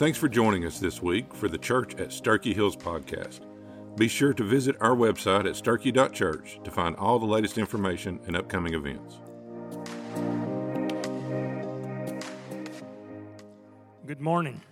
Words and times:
Thanks 0.00 0.16
for 0.16 0.30
joining 0.30 0.64
us 0.64 0.78
this 0.78 1.02
week 1.02 1.34
for 1.34 1.46
the 1.46 1.58
Church 1.58 1.94
at 1.96 2.10
Starkey 2.10 2.54
Hills 2.54 2.74
podcast. 2.74 3.40
Be 3.98 4.08
sure 4.08 4.32
to 4.32 4.42
visit 4.42 4.74
our 4.80 4.96
website 4.96 5.46
at 5.46 5.56
starkey.church 5.56 6.58
to 6.64 6.70
find 6.70 6.96
all 6.96 7.18
the 7.18 7.26
latest 7.26 7.58
information 7.58 8.18
and 8.26 8.34
upcoming 8.34 8.72
events. 8.72 9.18
Good 14.06 14.22
morning. 14.22 14.62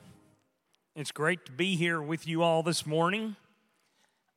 It's 0.96 1.12
great 1.12 1.44
to 1.44 1.52
be 1.52 1.76
here 1.76 2.00
with 2.00 2.26
you 2.26 2.42
all 2.42 2.62
this 2.62 2.86
morning. 2.86 3.36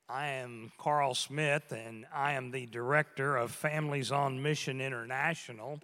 I 0.10 0.28
am 0.28 0.74
Carl 0.78 1.16
Smith, 1.16 1.72
and 1.72 2.06
I 2.14 2.34
am 2.34 2.52
the 2.52 2.66
director 2.66 3.38
of 3.38 3.52
Families 3.52 4.12
on 4.12 4.44
Mission 4.44 4.82
International. 4.82 5.80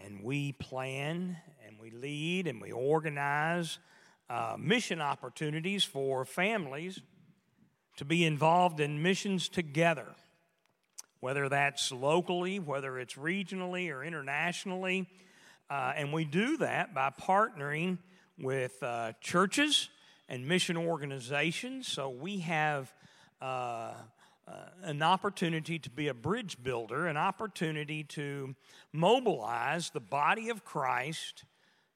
And 0.00 0.22
we 0.22 0.52
plan 0.52 1.38
and 1.66 1.76
we 1.80 1.90
lead 1.90 2.46
and 2.46 2.60
we 2.60 2.70
organize 2.70 3.80
uh, 4.28 4.56
mission 4.58 5.00
opportunities 5.00 5.84
for 5.84 6.24
families 6.24 7.00
to 7.96 8.04
be 8.04 8.24
involved 8.24 8.80
in 8.80 9.02
missions 9.02 9.48
together, 9.48 10.06
whether 11.20 11.48
that's 11.48 11.92
locally, 11.92 12.58
whether 12.58 12.98
it's 12.98 13.14
regionally 13.14 13.90
or 13.90 14.04
internationally. 14.04 15.08
Uh, 15.70 15.92
and 15.96 16.12
we 16.12 16.24
do 16.24 16.58
that 16.58 16.94
by 16.94 17.10
partnering 17.10 17.98
with 18.38 18.82
uh, 18.82 19.12
churches 19.20 19.88
and 20.28 20.46
mission 20.46 20.76
organizations. 20.76 21.88
So 21.88 22.10
we 22.10 22.38
have 22.40 22.92
uh, 23.40 23.92
uh, 24.46 24.52
an 24.82 25.02
opportunity 25.02 25.78
to 25.78 25.90
be 25.90 26.08
a 26.08 26.14
bridge 26.14 26.62
builder, 26.62 27.06
an 27.06 27.16
opportunity 27.16 28.04
to 28.04 28.54
mobilize 28.92 29.90
the 29.90 30.00
body 30.00 30.50
of 30.50 30.64
Christ 30.64 31.44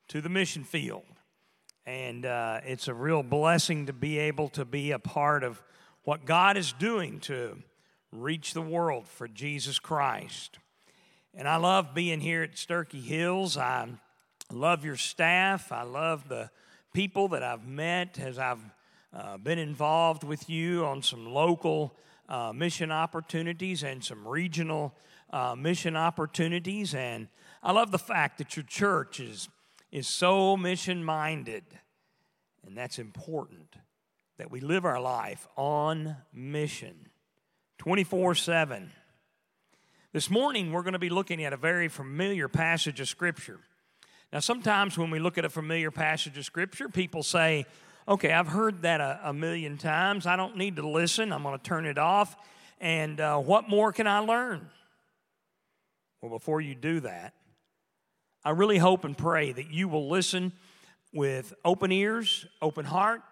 to 0.09 0.21
the 0.21 0.29
mission 0.29 0.65
field. 0.65 1.20
And 1.87 2.27
uh, 2.27 2.61
it's 2.65 2.89
a 2.89 2.95
real 2.95 3.23
blessing 3.23 3.87
to 3.87 3.93
be 3.93 4.19
able 4.19 4.49
to 4.51 4.65
be 4.65 4.91
a 4.91 4.99
part 4.99 5.43
of 5.43 5.63
what 6.05 6.25
God 6.25 6.57
is 6.57 6.73
doing 6.73 7.21
to 7.21 7.63
reach 8.13 8.55
the 8.55 8.63
world 8.63 9.07
for 9.07 9.29
Jesus 9.29 9.79
Christ. 9.79 10.59
And 11.35 11.49
I 11.49 11.57
love 11.57 11.95
being 11.95 12.21
here 12.21 12.43
at 12.43 12.59
Starkey 12.59 13.01
Hills. 13.01 13.57
I 13.57 13.89
love 14.53 14.85
your 14.85 14.97
staff. 14.97 15.71
I 15.73 15.83
love 15.83 16.29
the 16.29 16.51
people 16.93 17.29
that 17.29 17.43
I've 17.43 17.67
met 17.67 18.19
as 18.19 18.39
I've 18.39 18.59
uh, 19.13 19.39
been 19.39 19.59
involved 19.59 20.25
with 20.25 20.51
you 20.51 20.85
on 20.85 21.03
some 21.03 21.27
local 21.27 21.95
uh, 22.29 22.53
mission 22.53 22.91
opportunities 22.91 23.83
and 23.83 24.03
some 24.05 24.27
regional 24.27 24.95
uh, 25.33 25.55
mission 25.57 25.97
opportunities. 25.97 26.95
And 26.95 27.29
I 27.63 27.73
love 27.73 27.91
the 27.91 27.99
fact 27.99 28.39
that 28.39 28.57
your 28.57 28.65
church 28.65 29.21
is, 29.21 29.49
is 29.91 30.07
so 30.07 30.57
mission 30.57 31.05
minded. 31.05 31.65
And 32.67 32.77
that's 32.77 32.99
important 32.99 33.77
that 34.39 34.51
we 34.51 34.61
live 34.61 34.85
our 34.85 35.01
life 35.01 35.47
on 35.57 36.17
mission 36.33 37.09
24 37.79 38.35
7. 38.35 38.91
This 40.13 40.29
morning, 40.29 40.73
we're 40.73 40.83
going 40.83 40.95
to 40.95 40.99
be 40.99 41.09
looking 41.09 41.45
at 41.45 41.53
a 41.53 41.57
very 41.57 41.89
familiar 41.89 42.49
passage 42.49 43.01
of 43.01 43.09
Scripture. 43.09 43.61
Now, 44.33 44.41
sometimes 44.41 44.99
when 44.99 45.11
we 45.11 45.19
look 45.19 45.39
at 45.39 45.45
a 45.45 45.49
familiar 45.49 45.91
passage 45.91 46.37
of 46.37 46.45
Scripture, 46.45 46.89
people 46.89 47.23
say, 47.23 47.67
okay, 48.09 48.33
I've 48.33 48.49
heard 48.49 48.83
that 48.83 49.01
a, 49.01 49.21
a 49.25 49.33
million 49.33 49.79
times. 49.79 50.27
I 50.27 50.37
don't 50.37 50.57
need 50.57 50.77
to 50.77 50.89
listen. 50.89 51.33
I'm 51.33 51.43
going 51.43 51.57
to 51.57 51.63
turn 51.63 51.87
it 51.87 51.99
off. 51.99 52.37
And 52.81 53.21
uh, 53.21 53.39
what 53.39 53.69
more 53.69 53.93
can 53.93 54.07
I 54.07 54.19
learn? 54.19 54.69
Well, 56.21 56.31
before 56.31 56.61
you 56.61 56.75
do 56.75 57.01
that, 57.01 57.35
I 58.45 58.51
really 58.51 58.79
hope 58.79 59.05
and 59.05 59.17
pray 59.17 59.53
that 59.53 59.71
you 59.71 59.89
will 59.89 60.09
listen 60.09 60.53
with 61.13 61.53
open 61.65 61.93
ears, 61.93 62.47
open 62.63 62.85
heart. 62.85 63.23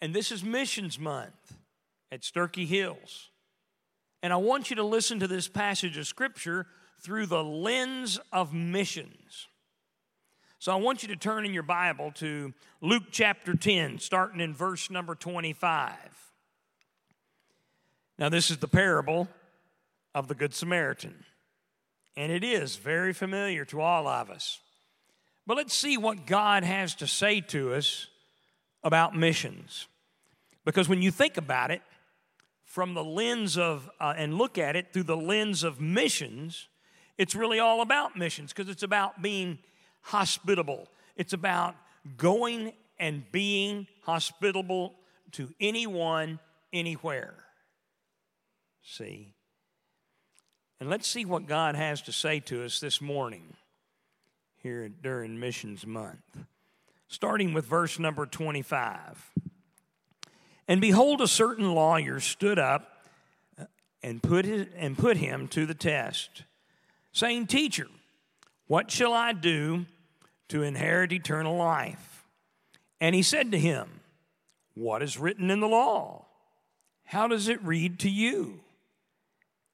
And 0.00 0.14
this 0.14 0.32
is 0.32 0.42
Missions 0.42 0.98
Month 0.98 1.56
at 2.10 2.24
Starkey 2.24 2.66
Hills. 2.66 3.30
And 4.22 4.32
I 4.32 4.36
want 4.36 4.70
you 4.70 4.76
to 4.76 4.82
listen 4.82 5.20
to 5.20 5.26
this 5.26 5.48
passage 5.48 5.96
of 5.98 6.06
Scripture 6.06 6.66
through 7.00 7.26
the 7.26 7.44
lens 7.44 8.18
of 8.32 8.52
missions. 8.52 9.46
So 10.58 10.72
I 10.72 10.76
want 10.76 11.02
you 11.02 11.08
to 11.10 11.16
turn 11.16 11.44
in 11.44 11.52
your 11.52 11.62
Bible 11.62 12.10
to 12.16 12.52
Luke 12.80 13.04
chapter 13.10 13.54
10, 13.54 13.98
starting 13.98 14.40
in 14.40 14.54
verse 14.54 14.90
number 14.90 15.14
25. 15.14 15.92
Now, 18.18 18.30
this 18.30 18.50
is 18.50 18.56
the 18.56 18.68
parable 18.68 19.28
of 20.14 20.28
the 20.28 20.34
Good 20.34 20.54
Samaritan, 20.54 21.24
and 22.16 22.32
it 22.32 22.42
is 22.42 22.76
very 22.76 23.12
familiar 23.12 23.64
to 23.66 23.80
all 23.80 24.08
of 24.08 24.30
us. 24.30 24.60
But 25.46 25.56
let's 25.56 25.74
see 25.74 25.96
what 25.96 26.26
God 26.26 26.64
has 26.64 26.94
to 26.96 27.06
say 27.06 27.40
to 27.42 27.74
us 27.74 28.08
about 28.82 29.14
missions. 29.14 29.86
Because 30.64 30.88
when 30.88 31.02
you 31.02 31.10
think 31.10 31.36
about 31.36 31.70
it, 31.70 31.82
from 32.64 32.94
the 32.94 33.04
lens 33.04 33.56
of, 33.56 33.88
uh, 34.00 34.14
and 34.16 34.36
look 34.36 34.58
at 34.58 34.76
it 34.76 34.92
through 34.92 35.04
the 35.04 35.16
lens 35.16 35.62
of 35.62 35.80
missions, 35.80 36.68
it's 37.16 37.34
really 37.34 37.58
all 37.58 37.80
about 37.80 38.16
missions 38.16 38.52
because 38.52 38.68
it's 38.68 38.82
about 38.82 39.22
being 39.22 39.58
hospitable. 40.02 40.88
It's 41.16 41.32
about 41.32 41.74
going 42.16 42.72
and 42.98 43.24
being 43.32 43.86
hospitable 44.02 44.94
to 45.32 45.54
anyone, 45.60 46.38
anywhere. 46.72 47.34
See? 48.82 49.35
And 50.78 50.90
let's 50.90 51.08
see 51.08 51.24
what 51.24 51.46
God 51.46 51.74
has 51.74 52.02
to 52.02 52.12
say 52.12 52.40
to 52.40 52.64
us 52.64 52.80
this 52.80 53.00
morning 53.00 53.54
here 54.62 54.88
during 54.88 55.40
Missions 55.40 55.86
Month. 55.86 56.38
Starting 57.08 57.54
with 57.54 57.64
verse 57.64 57.98
number 57.98 58.26
25. 58.26 59.32
And 60.68 60.80
behold, 60.80 61.22
a 61.22 61.28
certain 61.28 61.72
lawyer 61.72 62.20
stood 62.20 62.58
up 62.58 63.06
uh, 63.58 63.64
and 64.02 64.22
put, 64.22 64.44
his, 64.44 64.66
and 64.76 64.98
put 64.98 65.16
him 65.16 65.48
to 65.48 65.64
the 65.64 65.74
test, 65.74 66.42
saying, 67.12 67.46
Teacher, 67.46 67.86
what 68.66 68.90
shall 68.90 69.14
I 69.14 69.32
do 69.32 69.86
to 70.48 70.62
inherit 70.62 71.12
eternal 71.12 71.56
life? 71.56 72.26
And 73.00 73.14
he 73.14 73.22
said 73.22 73.52
to 73.52 73.58
him, 73.58 74.00
What 74.74 75.02
is 75.02 75.18
written 75.18 75.50
in 75.50 75.60
the 75.60 75.68
law? 75.68 76.26
How 77.04 77.28
does 77.28 77.48
it 77.48 77.62
read 77.62 78.00
to 78.00 78.10
you? 78.10 78.60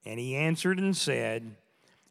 And 0.05 0.19
he 0.19 0.37
answered 0.37 0.79
and 0.79 0.97
said, 0.97 1.57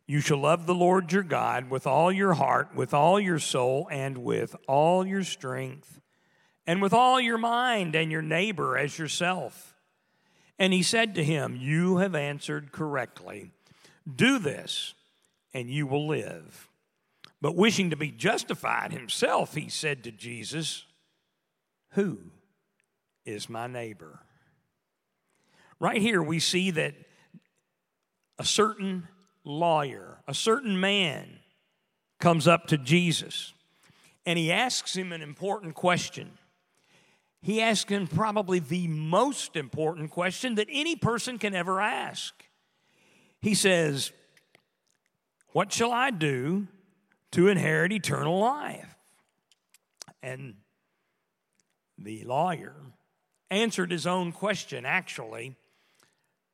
You 0.07 0.22
shall 0.22 0.40
love 0.40 0.66
the 0.66 0.75
Lord 0.75 1.12
your 1.12 1.24
God 1.24 1.69
with 1.69 1.85
all 1.85 2.12
your 2.12 2.34
heart, 2.34 2.75
with 2.75 2.94
all 2.94 3.19
your 3.19 3.40
soul, 3.40 3.88
and 3.91 4.19
with 4.19 4.56
all 4.68 5.06
your 5.06 5.24
strength 5.24 6.01
and 6.68 6.81
with 6.81 6.94
all 6.94 7.19
your 7.19 7.38
mind, 7.38 7.96
and 7.96 8.12
your 8.12 8.22
neighbor 8.22 8.78
as 8.78 8.97
yourself. 8.97 9.75
And 10.59 10.72
he 10.72 10.84
said 10.84 11.16
to 11.16 11.24
him, 11.24 11.57
You 11.59 11.97
have 11.97 12.16
answered 12.16 12.72
correctly. 12.72 13.51
Do 14.13 14.40
this, 14.40 14.94
and 15.53 15.69
you 15.69 15.88
will 15.88 16.07
live. 16.07 16.69
But 17.41 17.56
wishing 17.56 17.90
to 17.90 17.96
be 17.96 18.12
justified 18.12 18.91
himself, 18.91 19.56
he 19.56 19.69
said 19.69 20.03
to 20.03 20.12
Jesus, 20.12 20.85
Who 21.91 22.19
is 23.25 23.50
my 23.50 23.66
neighbor? 23.66 24.19
Right 25.80 26.01
here, 26.01 26.22
we 26.22 26.40
see 26.40 26.69
that 26.72 26.94
a 28.41 28.46
certain 28.46 29.07
lawyer, 29.44 30.18
a 30.28 30.34
certain 30.34 30.79
man, 30.79 31.40
comes 32.19 32.47
up 32.47 32.68
to 32.68 32.78
Jesus 32.78 33.53
and 34.25 34.38
he 34.38 34.52
asks 34.52 34.96
him 34.96 35.12
an 35.12 35.22
important 35.22 35.74
question 35.74 36.31
he 37.41 37.59
asks 37.62 37.90
him 37.90 38.06
probably 38.06 38.59
the 38.59 38.88
most 38.88 39.56
important 39.56 40.12
question 40.12 40.56
that 40.56 40.68
any 40.69 40.96
person 40.96 41.40
can 41.40 41.56
ever 41.56 41.81
ask. 41.81 42.34
He 43.42 43.56
says, 43.56 44.12
What 45.51 45.74
shall 45.74 45.92
I 45.92 46.12
do 46.12 46.68
to 47.31 47.48
inherit 47.48 47.92
eternal 47.92 48.39
life? 48.39 48.95
And 50.21 50.56
the 51.98 52.24
lawyer 52.25 52.75
answered 53.50 53.92
his 53.92 54.06
own 54.06 54.31
question, 54.31 54.86
actually, 54.86 55.56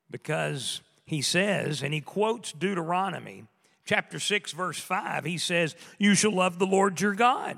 because 0.09 0.79
he 1.07 1.21
says, 1.21 1.81
and 1.81 1.93
he 1.93 2.01
quotes 2.01 2.51
Deuteronomy 2.51 3.45
chapter 3.85 4.19
6, 4.19 4.51
verse 4.51 4.77
5. 4.77 5.23
He 5.23 5.37
says, 5.37 5.73
You 5.97 6.13
shall 6.13 6.33
love 6.33 6.59
the 6.59 6.67
Lord 6.67 6.99
your 6.99 7.15
God 7.15 7.57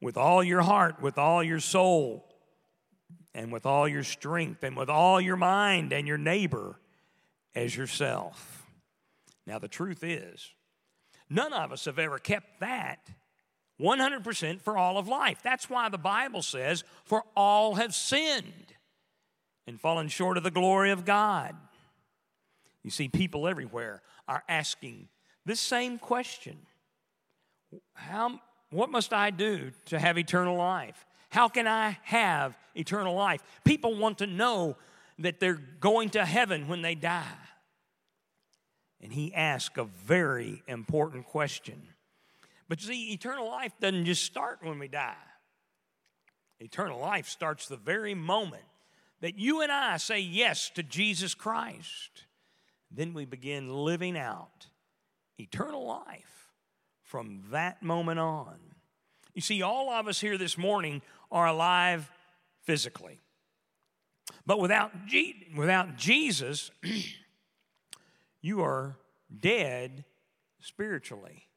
with 0.00 0.16
all 0.16 0.42
your 0.42 0.62
heart, 0.62 1.00
with 1.02 1.18
all 1.18 1.42
your 1.42 1.60
soul 1.60 2.26
and 3.34 3.52
with 3.52 3.66
all 3.66 3.86
your 3.86 4.02
strength 4.02 4.64
and 4.64 4.74
with 4.74 4.88
all 4.88 5.20
your 5.20 5.36
mind 5.36 5.92
and 5.92 6.08
your 6.08 6.16
neighbor 6.16 6.80
as 7.54 7.76
yourself. 7.76 8.66
Now, 9.46 9.58
the 9.58 9.68
truth 9.68 10.02
is, 10.02 10.50
none 11.28 11.52
of 11.52 11.72
us 11.72 11.84
have 11.84 11.98
ever 11.98 12.18
kept 12.18 12.60
that 12.60 13.10
100% 13.78 14.62
for 14.62 14.78
all 14.78 14.96
of 14.96 15.08
life. 15.08 15.40
That's 15.42 15.68
why 15.68 15.90
the 15.90 15.98
Bible 15.98 16.40
says, 16.40 16.84
For 17.04 17.24
all 17.36 17.74
have 17.74 17.94
sinned 17.94 18.72
and 19.66 19.78
fallen 19.78 20.08
short 20.08 20.38
of 20.38 20.42
the 20.42 20.50
glory 20.50 20.90
of 20.90 21.04
God. 21.04 21.54
You 22.82 22.90
see, 22.90 23.08
people 23.08 23.46
everywhere 23.46 24.02
are 24.26 24.42
asking 24.48 25.08
this 25.44 25.60
same 25.60 25.98
question 25.98 26.56
How 27.94 28.40
what 28.70 28.90
must 28.90 29.12
I 29.12 29.30
do 29.30 29.70
to 29.86 29.98
have 29.98 30.18
eternal 30.18 30.56
life? 30.56 31.04
How 31.30 31.48
can 31.48 31.66
I 31.66 31.98
have 32.02 32.56
eternal 32.74 33.14
life? 33.14 33.42
People 33.64 33.96
want 33.96 34.18
to 34.18 34.26
know 34.26 34.76
that 35.18 35.40
they're 35.40 35.60
going 35.80 36.10
to 36.10 36.24
heaven 36.24 36.68
when 36.68 36.82
they 36.82 36.94
die. 36.94 37.24
And 39.00 39.12
he 39.12 39.34
asked 39.34 39.76
a 39.78 39.84
very 39.84 40.62
important 40.66 41.26
question. 41.26 41.82
But 42.68 42.80
see, 42.80 43.12
eternal 43.12 43.46
life 43.46 43.72
doesn't 43.80 44.06
just 44.06 44.24
start 44.24 44.60
when 44.62 44.78
we 44.78 44.88
die. 44.88 45.14
Eternal 46.60 47.00
life 47.00 47.28
starts 47.28 47.66
the 47.66 47.76
very 47.76 48.14
moment 48.14 48.62
that 49.20 49.38
you 49.38 49.62
and 49.62 49.72
I 49.72 49.96
say 49.96 50.20
yes 50.20 50.70
to 50.76 50.82
Jesus 50.82 51.34
Christ. 51.34 52.26
Then 52.94 53.14
we 53.14 53.24
begin 53.24 53.72
living 53.72 54.18
out 54.18 54.66
eternal 55.38 55.86
life 55.86 56.52
from 57.02 57.42
that 57.50 57.82
moment 57.82 58.20
on. 58.20 58.58
You 59.34 59.40
see, 59.40 59.62
all 59.62 59.90
of 59.90 60.08
us 60.08 60.20
here 60.20 60.36
this 60.36 60.58
morning 60.58 61.00
are 61.30 61.46
alive 61.46 62.10
physically. 62.64 63.20
But 64.46 64.60
without, 64.60 65.06
G- 65.06 65.48
without 65.56 65.96
Jesus, 65.96 66.70
you 68.42 68.62
are 68.62 68.96
dead 69.40 70.04
spiritually, 70.60 71.48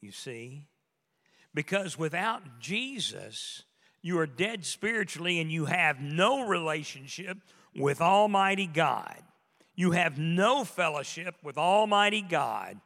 you 0.00 0.12
see. 0.12 0.66
Because 1.54 1.98
without 1.98 2.60
Jesus, 2.60 3.62
you 4.02 4.18
are 4.18 4.26
dead 4.26 4.66
spiritually 4.66 5.40
and 5.40 5.50
you 5.50 5.64
have 5.66 6.00
no 6.00 6.46
relationship 6.46 7.38
with 7.74 8.00
Almighty 8.00 8.66
God. 8.66 9.22
You 9.74 9.90
have 9.92 10.18
no 10.18 10.64
fellowship 10.64 11.36
with 11.42 11.58
Almighty 11.58 12.22
God 12.22 12.78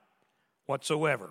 whatsoever. 0.67 1.31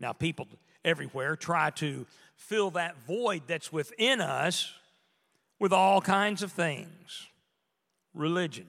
Now, 0.00 0.12
people 0.12 0.48
everywhere 0.84 1.36
try 1.36 1.70
to 1.70 2.06
fill 2.36 2.70
that 2.72 2.96
void 3.06 3.42
that's 3.46 3.72
within 3.72 4.20
us 4.20 4.72
with 5.58 5.72
all 5.72 6.00
kinds 6.00 6.42
of 6.42 6.52
things 6.52 7.26
religion. 8.14 8.66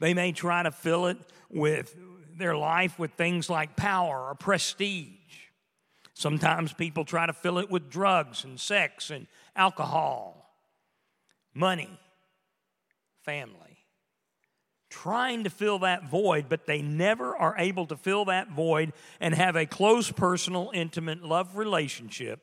They 0.00 0.14
may 0.14 0.32
try 0.32 0.62
to 0.62 0.70
fill 0.70 1.06
it 1.06 1.18
with 1.50 1.94
their 2.36 2.56
life 2.56 2.98
with 2.98 3.12
things 3.12 3.48
like 3.48 3.76
power 3.76 4.28
or 4.28 4.34
prestige. 4.34 5.16
Sometimes 6.14 6.72
people 6.72 7.04
try 7.04 7.26
to 7.26 7.32
fill 7.32 7.58
it 7.58 7.70
with 7.70 7.90
drugs 7.90 8.44
and 8.44 8.58
sex 8.58 9.10
and 9.10 9.26
alcohol, 9.54 10.54
money, 11.54 11.98
family. 13.22 13.69
Trying 14.90 15.44
to 15.44 15.50
fill 15.50 15.78
that 15.80 16.08
void, 16.08 16.46
but 16.48 16.66
they 16.66 16.82
never 16.82 17.34
are 17.36 17.54
able 17.56 17.86
to 17.86 17.96
fill 17.96 18.26
that 18.26 18.50
void 18.50 18.92
and 19.20 19.34
have 19.34 19.56
a 19.56 19.64
close, 19.64 20.10
personal, 20.10 20.70
intimate 20.74 21.22
love 21.22 21.56
relationship 21.56 22.40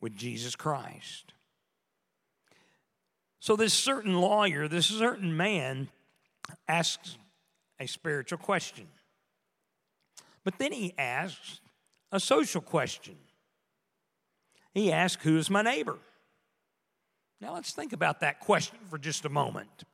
with 0.00 0.16
Jesus 0.16 0.56
Christ. 0.56 1.34
So, 3.40 3.54
this 3.54 3.74
certain 3.74 4.14
lawyer, 4.14 4.66
this 4.66 4.86
certain 4.86 5.36
man, 5.36 5.88
asks 6.66 7.18
a 7.78 7.86
spiritual 7.86 8.38
question. 8.38 8.88
But 10.44 10.58
then 10.58 10.72
he 10.72 10.94
asks 10.98 11.60
a 12.10 12.18
social 12.18 12.62
question. 12.62 13.16
He 14.72 14.90
asks, 14.90 15.22
Who's 15.22 15.50
my 15.50 15.62
neighbor? 15.62 15.98
Now, 17.40 17.54
let's 17.54 17.72
think 17.72 17.92
about 17.92 18.20
that 18.20 18.40
question 18.40 18.78
for 18.88 18.98
just 18.98 19.24
a 19.24 19.28
moment. 19.28 19.84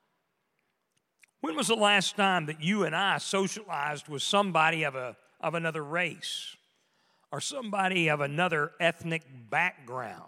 When 1.44 1.56
was 1.56 1.69
the 1.69 1.76
last 1.76 2.17
time 2.17 2.46
that 2.46 2.62
you 2.62 2.85
and 2.85 2.96
I 2.96 3.19
socialized 3.19 4.08
with 4.08 4.23
somebody 4.23 4.85
of, 4.85 4.94
a, 4.94 5.14
of 5.43 5.52
another 5.52 5.85
race 5.85 6.56
or 7.31 7.38
somebody 7.38 8.08
of 8.08 8.23
another 8.23 8.73
ethnic 8.81 9.25
background? 9.50 10.23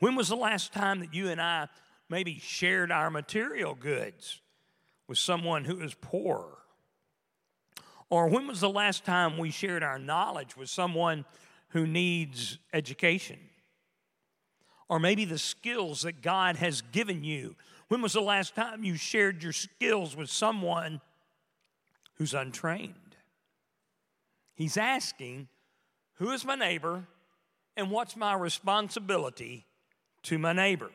When 0.00 0.16
was 0.16 0.30
the 0.30 0.34
last 0.34 0.72
time 0.72 0.98
that 0.98 1.14
you 1.14 1.28
and 1.28 1.40
I 1.40 1.68
maybe 2.08 2.40
shared 2.40 2.90
our 2.90 3.08
material 3.08 3.76
goods 3.76 4.40
with 5.06 5.18
someone 5.18 5.64
who 5.64 5.80
is 5.80 5.94
poor? 5.94 6.58
Or 8.10 8.26
when 8.26 8.48
was 8.48 8.60
the 8.60 8.68
last 8.68 9.04
time 9.04 9.38
we 9.38 9.52
shared 9.52 9.84
our 9.84 10.00
knowledge 10.00 10.56
with 10.56 10.70
someone 10.70 11.24
who 11.68 11.86
needs 11.86 12.58
education? 12.72 13.38
Or 14.88 14.98
maybe 14.98 15.24
the 15.24 15.38
skills 15.38 16.02
that 16.02 16.20
God 16.20 16.56
has 16.56 16.80
given 16.80 17.22
you. 17.22 17.54
When 17.88 18.02
was 18.02 18.12
the 18.12 18.20
last 18.20 18.54
time 18.54 18.84
you 18.84 18.96
shared 18.96 19.42
your 19.42 19.52
skills 19.52 20.14
with 20.14 20.30
someone 20.30 21.00
who's 22.14 22.34
untrained? 22.34 22.94
He's 24.54 24.76
asking, 24.76 25.48
Who 26.14 26.30
is 26.30 26.44
my 26.44 26.54
neighbor 26.54 27.06
and 27.78 27.92
what's 27.92 28.16
my 28.16 28.34
responsibility 28.34 29.64
to 30.24 30.36
my 30.36 30.52
neighbor. 30.52 30.90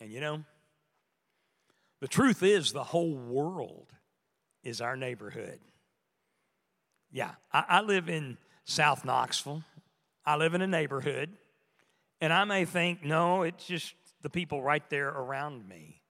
And 0.00 0.10
you 0.10 0.20
know, 0.20 0.44
the 2.00 2.08
truth 2.08 2.42
is, 2.42 2.72
the 2.72 2.84
whole 2.84 3.14
world 3.14 3.88
is 4.62 4.80
our 4.80 4.96
neighborhood. 4.96 5.58
Yeah, 7.10 7.32
I, 7.52 7.64
I, 7.68 7.80
live 7.80 8.08
in 8.08 8.38
South 8.64 9.04
Knoxville. 9.04 9.62
I 10.24 10.36
live 10.36 10.54
in 10.54 10.62
a 10.62 10.66
neighborhood, 10.66 11.30
and 12.20 12.32
I 12.32 12.44
may 12.44 12.64
think, 12.64 13.04
no, 13.04 13.42
it's 13.42 13.66
just 13.66 13.94
the 14.24 14.30
people 14.30 14.62
right 14.62 14.88
there 14.88 15.10
around 15.10 15.68
me. 15.68 16.00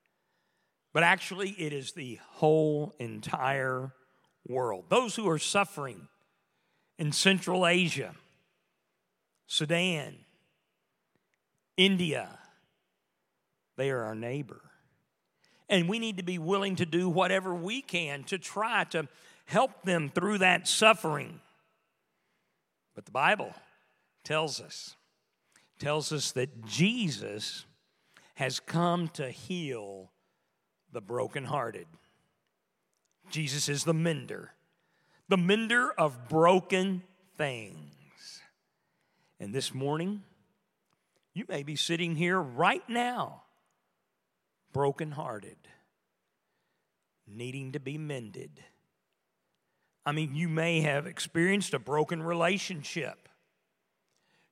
But 0.93 1.03
actually, 1.03 1.51
it 1.51 1.73
is 1.73 1.93
the 1.93 2.21
whole 2.31 2.95
entire 3.01 3.93
world. 4.47 4.85
Those 4.89 5.17
who 5.17 5.29
are 5.29 5.39
suffering 5.39 6.07
in 6.97 7.11
Central 7.11 7.67
Asia, 7.67 8.15
Sudan, 9.49 10.15
India. 11.77 12.39
They 13.77 13.91
are 13.91 14.05
our 14.05 14.15
neighbor. 14.15 14.61
And 15.69 15.89
we 15.89 15.99
need 15.99 16.19
to 16.19 16.23
be 16.23 16.39
willing 16.39 16.77
to 16.77 16.87
do 16.87 17.09
whatever 17.09 17.53
we 17.53 17.83
can 17.83 18.23
to 18.25 18.39
try 18.39 18.85
to 18.91 19.09
help 19.47 19.83
them 19.83 20.09
through 20.09 20.39
that 20.39 20.69
suffering. 20.69 21.41
But 22.95 23.07
the 23.07 23.11
Bible 23.11 23.53
tells 24.23 24.61
us 24.61 24.95
tells 25.81 26.13
us 26.13 26.31
that 26.31 26.65
Jesus 26.65 27.67
has 28.35 28.61
come 28.61 29.09
to 29.09 29.31
heal 29.31 30.11
the 30.93 31.01
brokenhearted. 31.01 31.87
Jesus 33.31 33.69
is 33.69 33.85
the 33.85 33.95
mender, 33.95 34.53
the 35.29 35.37
mender 35.37 35.91
of 35.93 36.29
broken 36.29 37.03
things. 37.37 38.41
And 39.41 39.55
this 39.55 39.75
morning, 39.75 40.23
you 41.33 41.45
may 41.49 41.63
be 41.63 41.77
sitting 41.77 42.15
here 42.15 42.41
right 42.41 42.89
now, 42.89 43.43
brokenhearted, 44.73 45.57
needing 47.27 47.73
to 47.73 47.81
be 47.81 47.99
mended. 47.99 48.63
I 50.07 50.13
mean, 50.13 50.35
you 50.35 50.49
may 50.49 50.83
have 50.83 51.07
experienced 51.07 51.73
a 51.73 51.79
broken 51.79 52.23
relationship. 52.23 53.29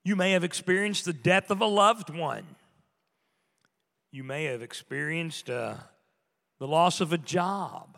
You 0.03 0.15
may 0.15 0.31
have 0.31 0.43
experienced 0.43 1.05
the 1.05 1.13
death 1.13 1.51
of 1.51 1.61
a 1.61 1.65
loved 1.65 2.09
one. 2.09 2.43
You 4.13 4.23
may 4.23 4.43
have 4.43 4.61
experienced 4.61 5.49
uh, 5.49 5.73
the 6.59 6.67
loss 6.67 7.01
of 7.01 7.13
a 7.13 7.17
job. 7.17 7.97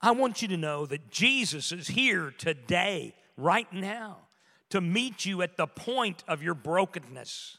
I 0.00 0.12
want 0.12 0.40
you 0.40 0.48
to 0.48 0.56
know 0.56 0.86
that 0.86 1.10
Jesus 1.10 1.70
is 1.70 1.86
here 1.86 2.32
today, 2.38 3.14
right 3.36 3.70
now 3.70 4.16
to 4.70 4.80
meet 4.80 5.26
you 5.26 5.42
at 5.42 5.58
the 5.58 5.66
point 5.66 6.24
of 6.26 6.42
your 6.42 6.54
brokenness. 6.54 7.58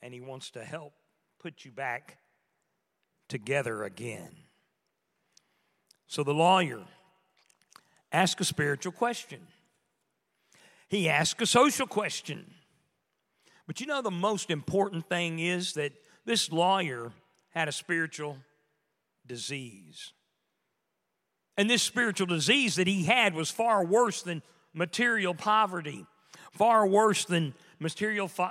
And 0.00 0.14
He 0.14 0.22
wants 0.22 0.50
to 0.52 0.64
help 0.64 0.94
put 1.38 1.66
you 1.66 1.72
back 1.72 2.16
together 3.28 3.84
again. 3.84 4.30
So 6.06 6.24
the 6.24 6.32
lawyer 6.32 6.80
asked 8.10 8.40
a 8.40 8.46
spiritual 8.46 8.92
question, 8.92 9.40
he 10.88 11.06
asked 11.06 11.42
a 11.42 11.46
social 11.46 11.86
question. 11.86 12.54
But 13.70 13.80
you 13.80 13.86
know, 13.86 14.02
the 14.02 14.10
most 14.10 14.50
important 14.50 15.08
thing 15.08 15.38
is 15.38 15.74
that 15.74 15.92
this 16.24 16.50
lawyer 16.50 17.12
had 17.50 17.68
a 17.68 17.72
spiritual 17.72 18.36
disease. 19.28 20.12
And 21.56 21.70
this 21.70 21.80
spiritual 21.80 22.26
disease 22.26 22.74
that 22.74 22.88
he 22.88 23.04
had 23.04 23.32
was 23.32 23.48
far 23.48 23.84
worse 23.84 24.22
than 24.22 24.42
material 24.74 25.34
poverty, 25.34 26.04
far 26.50 26.84
worse 26.84 27.26
than 27.26 27.54
material 27.78 28.26
fo- 28.26 28.50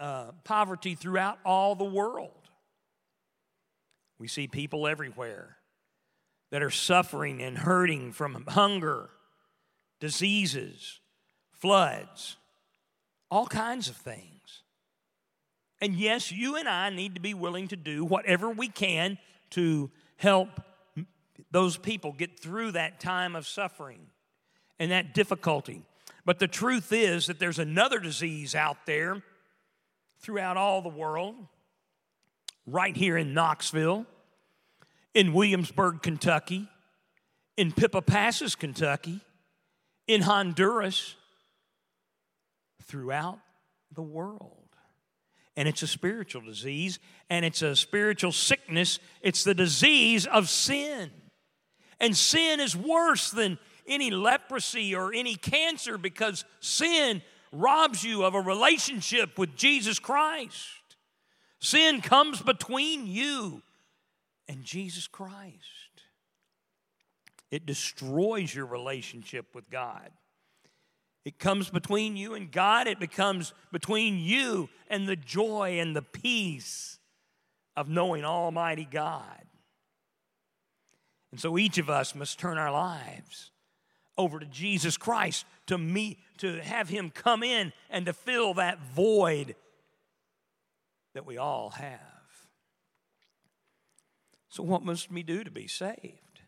uh, 0.00 0.32
poverty 0.42 0.96
throughout 0.96 1.38
all 1.44 1.76
the 1.76 1.84
world. 1.84 2.50
We 4.18 4.26
see 4.26 4.48
people 4.48 4.88
everywhere 4.88 5.58
that 6.50 6.60
are 6.60 6.70
suffering 6.70 7.40
and 7.40 7.56
hurting 7.56 8.10
from 8.10 8.44
hunger, 8.48 9.10
diseases, 10.00 10.98
floods, 11.52 12.36
all 13.30 13.46
kinds 13.46 13.88
of 13.88 13.94
things. 13.94 14.39
And 15.80 15.94
yes, 15.94 16.30
you 16.30 16.56
and 16.56 16.68
I 16.68 16.90
need 16.90 17.14
to 17.14 17.20
be 17.20 17.34
willing 17.34 17.68
to 17.68 17.76
do 17.76 18.04
whatever 18.04 18.50
we 18.50 18.68
can 18.68 19.18
to 19.50 19.90
help 20.16 20.48
those 21.50 21.76
people 21.76 22.12
get 22.12 22.38
through 22.38 22.72
that 22.72 23.00
time 23.00 23.34
of 23.34 23.46
suffering 23.46 24.00
and 24.78 24.90
that 24.90 25.14
difficulty. 25.14 25.82
But 26.24 26.38
the 26.38 26.48
truth 26.48 26.92
is 26.92 27.26
that 27.26 27.38
there's 27.38 27.58
another 27.58 27.98
disease 27.98 28.54
out 28.54 28.84
there 28.86 29.22
throughout 30.20 30.56
all 30.56 30.82
the 30.82 30.90
world, 30.90 31.34
right 32.66 32.94
here 32.94 33.16
in 33.16 33.32
Knoxville, 33.32 34.04
in 35.14 35.32
Williamsburg, 35.32 36.02
Kentucky, 36.02 36.68
in 37.56 37.72
Pippa 37.72 38.02
Passes, 38.02 38.54
Kentucky, 38.54 39.20
in 40.06 40.22
Honduras, 40.22 41.16
throughout 42.82 43.38
the 43.94 44.02
world. 44.02 44.59
And 45.56 45.68
it's 45.68 45.82
a 45.82 45.86
spiritual 45.86 46.42
disease, 46.42 46.98
and 47.28 47.44
it's 47.44 47.62
a 47.62 47.74
spiritual 47.74 48.32
sickness. 48.32 48.98
It's 49.20 49.44
the 49.44 49.54
disease 49.54 50.26
of 50.26 50.48
sin. 50.48 51.10
And 51.98 52.16
sin 52.16 52.60
is 52.60 52.76
worse 52.76 53.30
than 53.30 53.58
any 53.86 54.10
leprosy 54.10 54.94
or 54.94 55.12
any 55.12 55.34
cancer 55.34 55.98
because 55.98 56.44
sin 56.60 57.22
robs 57.52 58.04
you 58.04 58.24
of 58.24 58.34
a 58.34 58.40
relationship 58.40 59.38
with 59.38 59.56
Jesus 59.56 59.98
Christ. 59.98 60.68
Sin 61.58 62.00
comes 62.00 62.40
between 62.40 63.06
you 63.06 63.62
and 64.48 64.64
Jesus 64.64 65.06
Christ. 65.06 65.54
It 67.50 67.66
destroys 67.66 68.54
your 68.54 68.66
relationship 68.66 69.54
with 69.54 69.68
God. 69.68 70.10
It 71.24 71.38
comes 71.38 71.68
between 71.68 72.16
you 72.16 72.34
and 72.34 72.50
God, 72.50 72.86
it 72.86 72.98
becomes 72.98 73.52
between 73.72 74.18
you 74.18 74.68
and 74.88 75.06
the 75.06 75.16
joy 75.16 75.78
and 75.78 75.94
the 75.94 76.02
peace 76.02 76.98
of 77.76 77.88
knowing 77.88 78.24
Almighty 78.24 78.88
God. 78.90 79.44
And 81.30 81.38
so 81.40 81.58
each 81.58 81.78
of 81.78 81.88
us 81.88 82.14
must 82.14 82.38
turn 82.38 82.58
our 82.58 82.72
lives 82.72 83.50
over 84.18 84.40
to 84.40 84.46
Jesus 84.46 84.96
Christ 84.96 85.46
to 85.66 85.78
meet, 85.78 86.18
to 86.38 86.60
have 86.60 86.88
Him 86.88 87.10
come 87.10 87.42
in 87.42 87.72
and 87.88 88.06
to 88.06 88.12
fill 88.12 88.54
that 88.54 88.80
void 88.94 89.54
that 91.14 91.26
we 91.26 91.38
all 91.38 91.70
have. 91.70 92.00
So, 94.48 94.62
what 94.62 94.84
must 94.84 95.12
we 95.12 95.22
do 95.22 95.44
to 95.44 95.50
be 95.50 95.68
saved? 95.68 96.40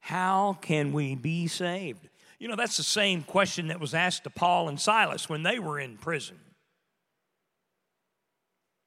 How 0.00 0.56
can 0.60 0.92
we 0.92 1.14
be 1.14 1.46
saved? 1.46 2.08
You 2.38 2.48
know, 2.48 2.56
that's 2.56 2.76
the 2.76 2.82
same 2.82 3.22
question 3.22 3.68
that 3.68 3.80
was 3.80 3.94
asked 3.94 4.24
to 4.24 4.30
Paul 4.30 4.68
and 4.68 4.80
Silas 4.80 5.28
when 5.28 5.42
they 5.42 5.58
were 5.58 5.80
in 5.80 5.96
prison. 5.96 6.38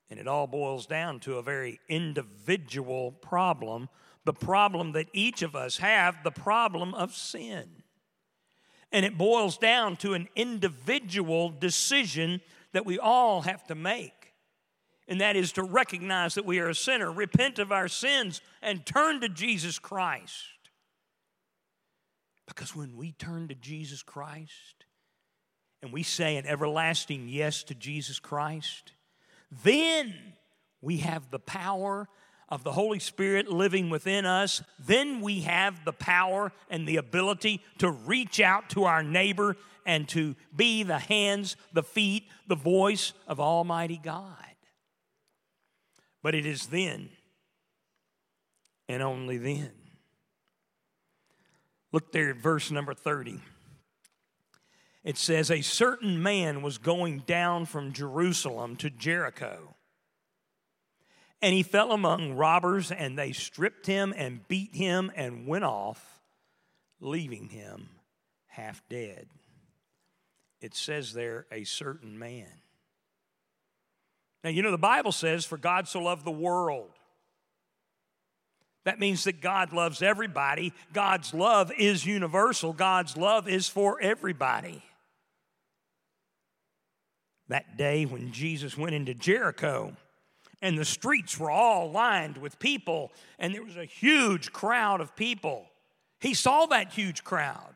And 0.09 0.19
it 0.19 0.27
all 0.27 0.47
boils 0.47 0.85
down 0.85 1.19
to 1.21 1.35
a 1.35 1.43
very 1.43 1.79
individual 1.87 3.11
problem 3.11 3.89
the 4.23 4.33
problem 4.33 4.91
that 4.91 5.07
each 5.13 5.41
of 5.41 5.55
us 5.55 5.77
have 5.77 6.23
the 6.23 6.31
problem 6.31 6.93
of 6.93 7.15
sin. 7.15 7.67
And 8.91 9.05
it 9.05 9.17
boils 9.17 9.57
down 9.57 9.95
to 9.97 10.13
an 10.13 10.27
individual 10.35 11.49
decision 11.49 12.41
that 12.73 12.85
we 12.85 12.99
all 12.99 13.41
have 13.41 13.65
to 13.67 13.75
make. 13.75 14.33
And 15.07 15.19
that 15.21 15.35
is 15.35 15.53
to 15.53 15.63
recognize 15.63 16.35
that 16.35 16.45
we 16.45 16.59
are 16.59 16.69
a 16.69 16.75
sinner, 16.75 17.11
repent 17.11 17.57
of 17.57 17.71
our 17.71 17.87
sins, 17.87 18.41
and 18.61 18.85
turn 18.85 19.21
to 19.21 19.29
Jesus 19.29 19.79
Christ. 19.79 20.60
Because 22.53 22.75
when 22.75 22.97
we 22.97 23.13
turn 23.13 23.47
to 23.47 23.55
Jesus 23.55 24.03
Christ 24.03 24.83
and 25.81 25.93
we 25.93 26.03
say 26.03 26.35
an 26.35 26.45
everlasting 26.45 27.29
yes 27.29 27.63
to 27.63 27.73
Jesus 27.73 28.19
Christ, 28.19 28.91
then 29.63 30.13
we 30.81 30.97
have 30.97 31.31
the 31.31 31.39
power 31.39 32.09
of 32.49 32.65
the 32.65 32.73
Holy 32.73 32.99
Spirit 32.99 33.47
living 33.47 33.89
within 33.89 34.25
us, 34.25 34.61
then 34.77 35.21
we 35.21 35.39
have 35.41 35.85
the 35.85 35.93
power 35.93 36.51
and 36.69 36.85
the 36.85 36.97
ability 36.97 37.61
to 37.77 37.89
reach 37.89 38.41
out 38.41 38.69
to 38.71 38.83
our 38.83 39.01
neighbor 39.01 39.55
and 39.85 40.09
to 40.09 40.35
be 40.53 40.83
the 40.83 40.99
hands, 40.99 41.55
the 41.71 41.83
feet, 41.83 42.25
the 42.49 42.55
voice 42.55 43.13
of 43.29 43.39
Almighty 43.39 43.99
God. 44.03 44.35
But 46.21 46.35
it 46.35 46.45
is 46.45 46.67
then 46.67 47.11
and 48.89 49.01
only 49.01 49.37
then. 49.37 49.71
Look 51.91 52.11
there 52.11 52.29
at 52.29 52.37
verse 52.37 52.71
number 52.71 52.93
30. 52.93 53.39
It 55.03 55.17
says, 55.17 55.49
A 55.49 55.61
certain 55.61 56.21
man 56.21 56.61
was 56.61 56.77
going 56.77 57.23
down 57.25 57.65
from 57.65 57.93
Jerusalem 57.93 58.75
to 58.77 58.89
Jericho 58.89 59.75
and 61.41 61.53
he 61.55 61.63
fell 61.63 61.91
among 61.91 62.33
robbers, 62.33 62.91
and 62.91 63.17
they 63.17 63.31
stripped 63.31 63.87
him 63.87 64.13
and 64.15 64.47
beat 64.47 64.75
him 64.75 65.11
and 65.15 65.47
went 65.47 65.63
off, 65.63 66.21
leaving 66.99 67.49
him 67.49 67.89
half 68.47 68.83
dead. 68.89 69.27
It 70.61 70.75
says 70.75 71.13
there, 71.13 71.47
a 71.51 71.63
certain 71.63 72.19
man. 72.19 72.47
Now, 74.43 74.51
you 74.51 74.61
know, 74.61 74.71
the 74.71 74.77
Bible 74.77 75.11
says, 75.11 75.43
For 75.43 75.57
God 75.57 75.87
so 75.87 75.99
loved 76.01 76.25
the 76.25 76.31
world. 76.31 76.91
That 78.83 78.99
means 78.99 79.25
that 79.25 79.41
God 79.41 79.73
loves 79.73 80.01
everybody. 80.01 80.73
God's 80.91 81.33
love 81.33 81.71
is 81.77 82.05
universal, 82.05 82.73
God's 82.73 83.15
love 83.15 83.47
is 83.47 83.67
for 83.67 84.01
everybody. 84.01 84.83
That 87.47 87.77
day 87.77 88.05
when 88.05 88.31
Jesus 88.31 88.77
went 88.77 88.95
into 88.95 89.13
Jericho, 89.13 89.93
and 90.61 90.77
the 90.77 90.85
streets 90.85 91.39
were 91.39 91.51
all 91.51 91.91
lined 91.91 92.37
with 92.37 92.59
people, 92.59 93.11
and 93.39 93.53
there 93.53 93.63
was 93.63 93.77
a 93.77 93.85
huge 93.85 94.53
crowd 94.53 95.01
of 95.01 95.15
people. 95.15 95.65
He 96.19 96.33
saw 96.33 96.67
that 96.67 96.93
huge 96.93 97.23
crowd. 97.23 97.73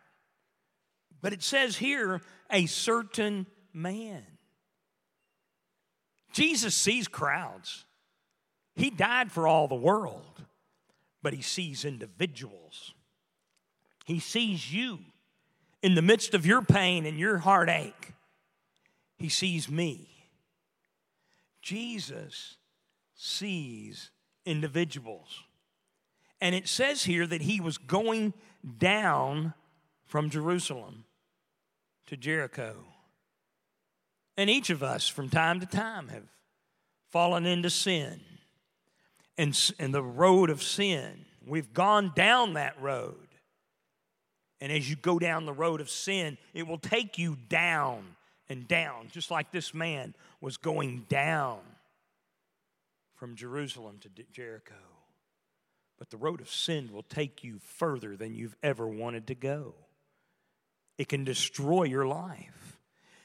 But 1.22 1.34
it 1.34 1.42
says 1.42 1.76
here, 1.76 2.22
a 2.52 2.68
certain 2.68 3.48
man. 3.74 4.24
Jesus 6.32 6.76
sees 6.76 7.08
crowds. 7.08 7.86
He 8.76 8.92
died 8.92 9.32
for 9.32 9.48
all 9.48 9.68
the 9.68 9.76
world, 9.76 10.45
but 11.26 11.34
he 11.34 11.42
sees 11.42 11.86
individuals. 11.86 12.94
He 14.06 14.20
sees 14.20 14.72
you 14.72 15.00
in 15.82 15.96
the 15.96 16.04
midst 16.04 16.36
of 16.36 16.46
your 16.46 16.62
pain 16.62 17.08
and 17.08 17.18
your 17.18 17.40
heartache. 17.40 18.14
He 19.18 19.28
sees 19.28 19.68
me. 19.68 20.08
Jesus 21.64 22.58
sees 23.16 24.12
individuals. 24.46 25.42
And 26.42 26.54
it 26.54 26.68
says 26.68 27.06
here 27.06 27.26
that 27.26 27.42
he 27.42 27.60
was 27.60 27.80
going 27.80 28.36
down 28.78 29.56
from 30.06 30.30
Jerusalem 30.30 31.06
to 32.06 32.16
Jericho. 32.16 32.76
And 34.38 34.48
each 34.48 34.70
of 34.70 34.84
us, 34.84 35.08
from 35.08 35.30
time 35.30 35.60
to 35.60 35.66
time, 35.66 36.10
have 36.10 36.28
fallen 37.10 37.48
into 37.48 37.72
sin 37.72 38.20
and, 39.38 39.74
and 39.80 39.94
the 39.94 40.04
road 40.04 40.50
of 40.50 40.64
sin. 40.64 41.26
We've 41.46 41.74
gone 41.74 42.12
down 42.16 42.54
that 42.54 42.82
road. 42.82 43.16
And 44.62 44.72
as 44.72 44.90
you 44.90 44.96
go 44.96 45.20
down 45.20 45.46
the 45.46 45.54
road 45.54 45.82
of 45.82 45.90
sin, 45.90 46.38
it 46.54 46.66
will 46.66 46.78
take 46.78 47.18
you 47.18 47.38
down 47.50 48.16
and 48.50 48.68
down, 48.68 49.10
just 49.12 49.30
like 49.30 49.52
this 49.52 49.74
man 49.74 50.16
was 50.42 50.58
going 50.58 51.06
down 51.10 51.60
from 53.16 53.36
Jerusalem 53.36 54.00
to 54.02 54.10
Jericho. 54.32 54.74
But 55.98 56.10
the 56.10 56.18
road 56.18 56.42
of 56.42 56.50
sin 56.50 56.90
will 56.92 57.04
take 57.04 57.44
you 57.44 57.60
further 57.60 58.16
than 58.16 58.36
you've 58.36 58.56
ever 58.62 58.88
wanted 58.88 59.28
to 59.28 59.36
go. 59.36 59.74
It 60.98 61.10
can 61.10 61.24
destroy 61.24 61.84
your 61.84 62.06
life. 62.06 62.78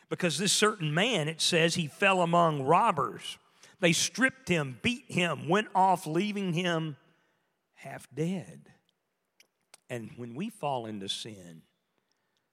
Because 0.09 0.39
this 0.39 0.53
certain 0.53 0.93
man, 0.93 1.29
it 1.29 1.41
says, 1.41 1.77
he 1.77 1.87
fell 1.87 2.21
among 2.21 2.63
robbers. 2.63 3.39
They 3.81 3.93
stripped 3.93 4.49
him, 4.49 4.79
beat 4.83 5.05
him, 5.09 5.49
went 5.49 5.69
off, 5.75 6.07
leaving 6.07 6.53
him 6.53 6.97
half 7.75 8.07
dead. 8.15 8.69
And 9.89 10.11
when 10.17 10.35
we 10.35 10.51
fall 10.51 10.87
into 10.87 11.09
sin, 11.09 11.63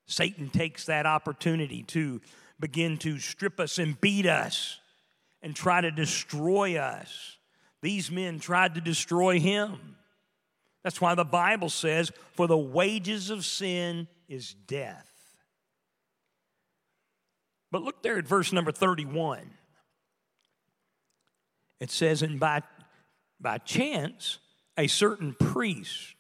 Satan 0.08 0.50
takes 0.50 0.86
that 0.86 1.06
opportunity 1.06 1.84
to 1.84 2.22
begin 2.60 2.98
to 3.00 3.20
strip 3.20 3.60
us 3.60 3.78
and 3.78 4.00
beat 4.00 4.26
us 4.26 4.80
and 5.42 5.56
try 5.56 5.82
to 5.82 5.92
destroy 5.92 6.78
us. 6.78 7.38
These 7.82 8.10
men 8.10 8.40
tried 8.40 8.76
to 8.76 8.82
destroy 8.82 9.40
him. 9.40 9.98
That's 10.84 11.02
why 11.02 11.14
the 11.16 11.26
Bible 11.26 11.70
says, 11.70 12.12
For 12.34 12.48
the 12.48 12.58
wages 12.58 13.30
of 13.30 13.46
sin 13.46 14.08
is 14.28 14.54
death. 14.54 15.12
But 17.70 17.84
look 17.84 18.02
there 18.02 18.18
at 18.18 18.26
verse 18.26 18.54
number 18.54 18.72
31. 18.72 19.52
It 21.80 21.92
says, 21.92 22.22
And 22.22 22.40
by, 22.40 22.64
by 23.40 23.58
chance, 23.60 24.40
a 24.78 24.88
certain 24.88 25.34
priest 25.34 26.16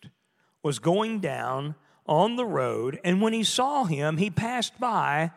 was 0.63 0.79
going 0.79 1.19
down 1.19 1.75
on 2.05 2.35
the 2.35 2.45
road, 2.45 2.99
and 3.03 3.21
when 3.21 3.33
he 3.33 3.43
saw 3.43 3.83
him, 3.83 4.17
he 4.17 4.29
passed 4.29 4.79
by 4.79 5.31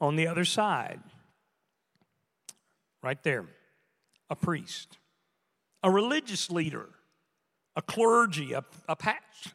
on 0.00 0.16
the 0.16 0.26
other 0.26 0.44
side. 0.44 1.00
Right 3.02 3.22
there, 3.22 3.46
a 4.30 4.36
priest, 4.36 4.98
a 5.82 5.90
religious 5.90 6.50
leader, 6.50 6.88
a 7.76 7.82
clergy, 7.82 8.52
a, 8.52 8.64
a, 8.88 8.96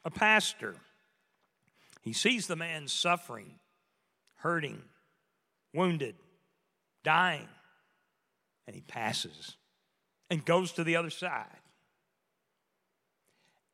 a 0.06 0.12
pastor. 0.12 0.76
He 2.02 2.14
sees 2.14 2.48
the 2.48 2.56
man 2.56 2.88
suffering, 2.88 3.56
hurting, 4.36 4.82
wounded, 5.74 6.16
dying, 7.04 7.48
and 8.68 8.76
he 8.76 8.82
passes 8.82 9.56
and 10.30 10.46
goes 10.46 10.72
to 10.74 10.84
the 10.84 10.96
other 10.96 11.10
side. 11.10 11.46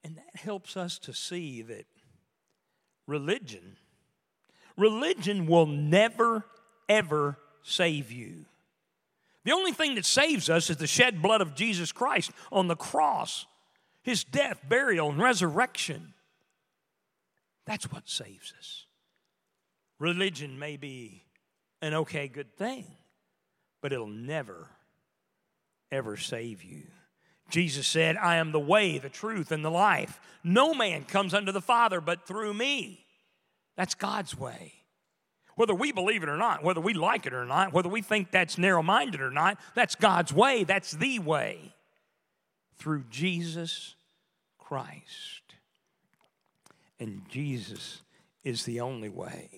And 0.03 0.17
that 0.17 0.39
helps 0.39 0.77
us 0.77 0.99
to 0.99 1.13
see 1.13 1.61
that 1.63 1.85
religion, 3.07 3.77
religion 4.77 5.47
will 5.47 5.65
never, 5.65 6.45
ever 6.87 7.37
save 7.63 8.11
you. 8.11 8.45
The 9.43 9.51
only 9.51 9.71
thing 9.71 9.95
that 9.95 10.05
saves 10.05 10.49
us 10.49 10.69
is 10.69 10.77
the 10.77 10.87
shed 10.87 11.21
blood 11.21 11.41
of 11.41 11.55
Jesus 11.55 11.91
Christ 11.91 12.31
on 12.51 12.67
the 12.67 12.75
cross, 12.75 13.45
his 14.01 14.23
death, 14.23 14.59
burial, 14.67 15.09
and 15.09 15.19
resurrection. 15.19 16.13
That's 17.65 17.91
what 17.91 18.07
saves 18.07 18.53
us. 18.57 18.85
Religion 19.99 20.59
may 20.59 20.77
be 20.77 21.23
an 21.81 21.93
okay, 21.93 22.27
good 22.27 22.55
thing, 22.55 22.85
but 23.81 23.93
it'll 23.93 24.07
never, 24.07 24.69
ever 25.91 26.17
save 26.17 26.63
you. 26.63 26.83
Jesus 27.49 27.87
said, 27.87 28.17
I 28.17 28.37
am 28.37 28.51
the 28.51 28.59
way, 28.59 28.97
the 28.97 29.09
truth, 29.09 29.51
and 29.51 29.63
the 29.63 29.71
life. 29.71 30.19
No 30.43 30.73
man 30.73 31.03
comes 31.03 31.33
unto 31.33 31.51
the 31.51 31.61
Father 31.61 32.01
but 32.01 32.27
through 32.27 32.53
me. 32.53 33.05
That's 33.75 33.95
God's 33.95 34.37
way. 34.37 34.73
Whether 35.55 35.73
we 35.73 35.91
believe 35.91 36.23
it 36.23 36.29
or 36.29 36.37
not, 36.37 36.63
whether 36.63 36.81
we 36.81 36.93
like 36.93 37.25
it 37.25 37.33
or 37.33 37.45
not, 37.45 37.71
whether 37.71 37.87
we 37.87 38.01
think 38.01 38.31
that's 38.31 38.57
narrow 38.57 38.83
minded 38.83 39.21
or 39.21 39.31
not, 39.31 39.57
that's 39.73 39.95
God's 39.95 40.33
way. 40.33 40.63
That's 40.63 40.91
the 40.91 41.19
way. 41.19 41.73
Through 42.77 43.05
Jesus 43.09 43.95
Christ. 44.57 45.55
And 46.99 47.21
Jesus 47.29 48.01
is 48.43 48.65
the 48.65 48.81
only 48.81 49.09
way. 49.09 49.49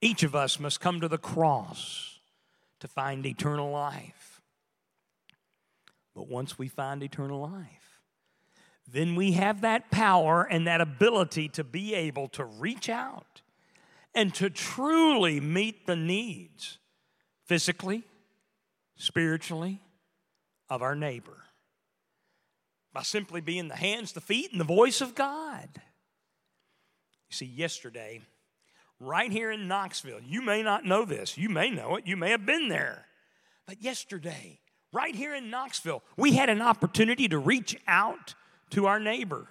Each 0.00 0.22
of 0.22 0.34
us 0.34 0.58
must 0.58 0.80
come 0.80 1.00
to 1.00 1.08
the 1.08 1.18
cross 1.18 2.18
to 2.80 2.88
find 2.88 3.26
eternal 3.26 3.70
life. 3.70 4.19
But 6.14 6.28
once 6.28 6.58
we 6.58 6.68
find 6.68 7.02
eternal 7.02 7.40
life, 7.40 8.00
then 8.86 9.14
we 9.14 9.32
have 9.32 9.60
that 9.60 9.90
power 9.90 10.42
and 10.42 10.66
that 10.66 10.80
ability 10.80 11.48
to 11.50 11.64
be 11.64 11.94
able 11.94 12.28
to 12.28 12.44
reach 12.44 12.88
out 12.88 13.42
and 14.14 14.34
to 14.34 14.50
truly 14.50 15.40
meet 15.40 15.86
the 15.86 15.96
needs 15.96 16.78
physically, 17.44 18.02
spiritually 18.96 19.80
of 20.68 20.82
our 20.82 20.94
neighbor 20.94 21.44
by 22.92 23.02
simply 23.02 23.40
being 23.40 23.68
the 23.68 23.76
hands, 23.76 24.12
the 24.12 24.20
feet, 24.20 24.50
and 24.50 24.60
the 24.60 24.64
voice 24.64 25.00
of 25.00 25.14
God. 25.14 25.68
You 27.28 27.34
see, 27.34 27.46
yesterday, 27.46 28.22
right 28.98 29.30
here 29.30 29.50
in 29.50 29.68
Knoxville, 29.68 30.20
you 30.20 30.42
may 30.42 30.62
not 30.62 30.84
know 30.84 31.04
this, 31.04 31.38
you 31.38 31.48
may 31.48 31.70
know 31.70 31.96
it, 31.96 32.06
you 32.06 32.16
may 32.16 32.30
have 32.30 32.44
been 32.44 32.68
there, 32.68 33.06
but 33.66 33.82
yesterday, 33.82 34.59
right 34.92 35.14
here 35.14 35.34
in 35.34 35.50
Knoxville, 35.50 36.02
we 36.16 36.32
had 36.34 36.48
an 36.48 36.62
opportunity 36.62 37.28
to 37.28 37.38
reach 37.38 37.76
out 37.86 38.34
to 38.70 38.86
our 38.86 39.00
neighbor, 39.00 39.48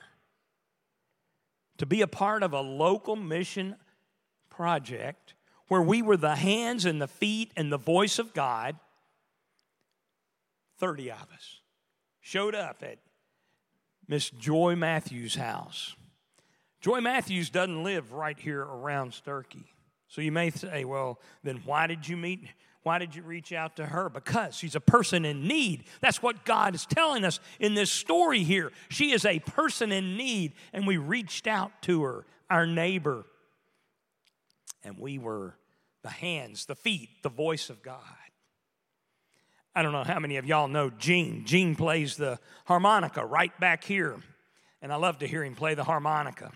to 1.78 1.86
be 1.86 2.02
a 2.02 2.08
part 2.08 2.44
of 2.44 2.54
a 2.54 2.62
local 2.62 3.16
mission 3.16 3.76
project 4.50 5.34
where 5.68 5.82
we 5.82 6.02
were 6.02 6.18
the 6.18 6.36
hands 6.36 6.86
and 6.86 7.02
the 7.02 7.08
feet 7.08 7.52
and 7.56 7.72
the 7.72 7.78
voice 7.78 8.20
of 8.20 8.34
God. 8.34 8.76
30 10.80 11.12
of 11.12 11.28
us 11.34 11.62
showed 12.22 12.56
up 12.56 12.84
at 12.84 12.98
Miss 14.08 14.30
Joy 14.30 14.76
Matthews' 14.76 15.36
house. 15.36 15.96
Joy 16.82 17.02
Matthews 17.02 17.50
doesn't 17.50 17.84
live 17.84 18.14
right 18.14 18.40
here 18.40 18.62
around 18.62 19.14
Starkey. 19.14 19.66
So 20.08 20.22
you 20.22 20.32
may 20.32 20.50
say, 20.50 20.86
well, 20.86 21.20
then 21.44 21.62
why 21.66 21.88
did 21.88 22.08
you 22.08 22.18
meet? 22.18 22.48
Why 22.90 22.98
did 22.98 23.14
you 23.14 23.22
reach 23.22 23.54
out 23.54 23.76
to 23.76 23.86
her? 23.86 24.10
Because 24.10 24.56
she's 24.56 24.74
a 24.74 24.80
person 24.80 25.24
in 25.24 25.48
need. 25.48 25.84
That's 26.02 26.24
what 26.24 26.44
God 26.44 26.74
is 26.74 26.88
telling 26.88 27.24
us 27.24 27.40
in 27.60 27.76
this 27.76 27.92
story 27.92 28.42
here. 28.42 28.72
She 28.90 29.12
is 29.12 29.26
a 29.26 29.38
person 29.38 29.92
in 29.92 30.18
need, 30.18 30.54
and 30.74 30.88
we 30.88 30.98
reached 30.98 31.46
out 31.46 31.84
to 31.84 32.02
her, 32.02 32.26
our 32.50 32.66
neighbor. 32.66 33.28
And 34.84 34.98
we 34.98 35.20
were 35.20 35.54
the 36.02 36.10
hands, 36.10 36.66
the 36.66 36.74
feet, 36.74 37.10
the 37.22 37.30
voice 37.30 37.70
of 37.70 37.84
God. 37.84 38.00
I 39.76 39.84
don't 39.84 39.92
know 39.92 40.04
how 40.04 40.18
many 40.18 40.38
of 40.38 40.48
y'all 40.48 40.68
know 40.68 40.90
Gene. 40.90 41.46
Gene 41.46 41.76
plays 41.76 42.18
the 42.18 42.40
harmonica 42.66 43.24
right 43.24 43.56
back 43.60 43.84
here, 43.84 44.16
and 44.82 44.92
I 44.92 44.96
love 44.96 45.20
to 45.20 45.28
hear 45.28 45.44
him 45.44 45.54
play 45.54 45.76
the 45.76 45.84
harmonica. 45.84 46.52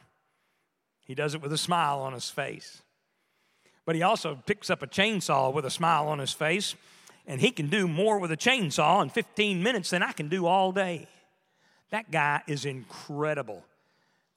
He 1.05 1.13
does 1.13 1.35
it 1.35 1.43
with 1.43 1.53
a 1.53 1.59
smile 1.59 1.99
on 1.99 2.13
his 2.13 2.31
face. 2.31 2.81
But 3.85 3.95
he 3.95 4.01
also 4.01 4.39
picks 4.45 4.69
up 4.69 4.81
a 4.81 4.87
chainsaw 4.87 5.53
with 5.53 5.65
a 5.65 5.69
smile 5.69 6.07
on 6.07 6.19
his 6.19 6.31
face, 6.31 6.75
and 7.27 7.41
he 7.41 7.51
can 7.51 7.67
do 7.67 7.87
more 7.87 8.19
with 8.19 8.31
a 8.31 8.37
chainsaw 8.37 9.01
in 9.01 9.09
15 9.09 9.61
minutes 9.61 9.89
than 9.89 10.03
I 10.03 10.11
can 10.11 10.29
do 10.29 10.45
all 10.45 10.71
day. 10.71 11.07
That 11.91 12.11
guy 12.11 12.41
is 12.47 12.65
incredible. 12.65 13.63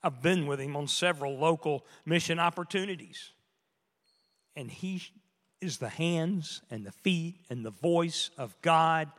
I've 0.03 0.23
been 0.23 0.47
with 0.47 0.61
him 0.61 0.77
on 0.77 0.89
several 0.89 1.37
local 1.37 1.85
mission 2.05 2.39
opportunities. 2.39 3.33
And 4.55 4.71
he 4.71 5.03
is 5.61 5.79
the 5.79 5.89
hands 5.89 6.63
and 6.71 6.85
the 6.85 6.93
feet 6.93 7.37
and 7.51 7.65
the 7.65 7.71
voice 7.71 8.31
of 8.37 8.55
God 8.63 9.11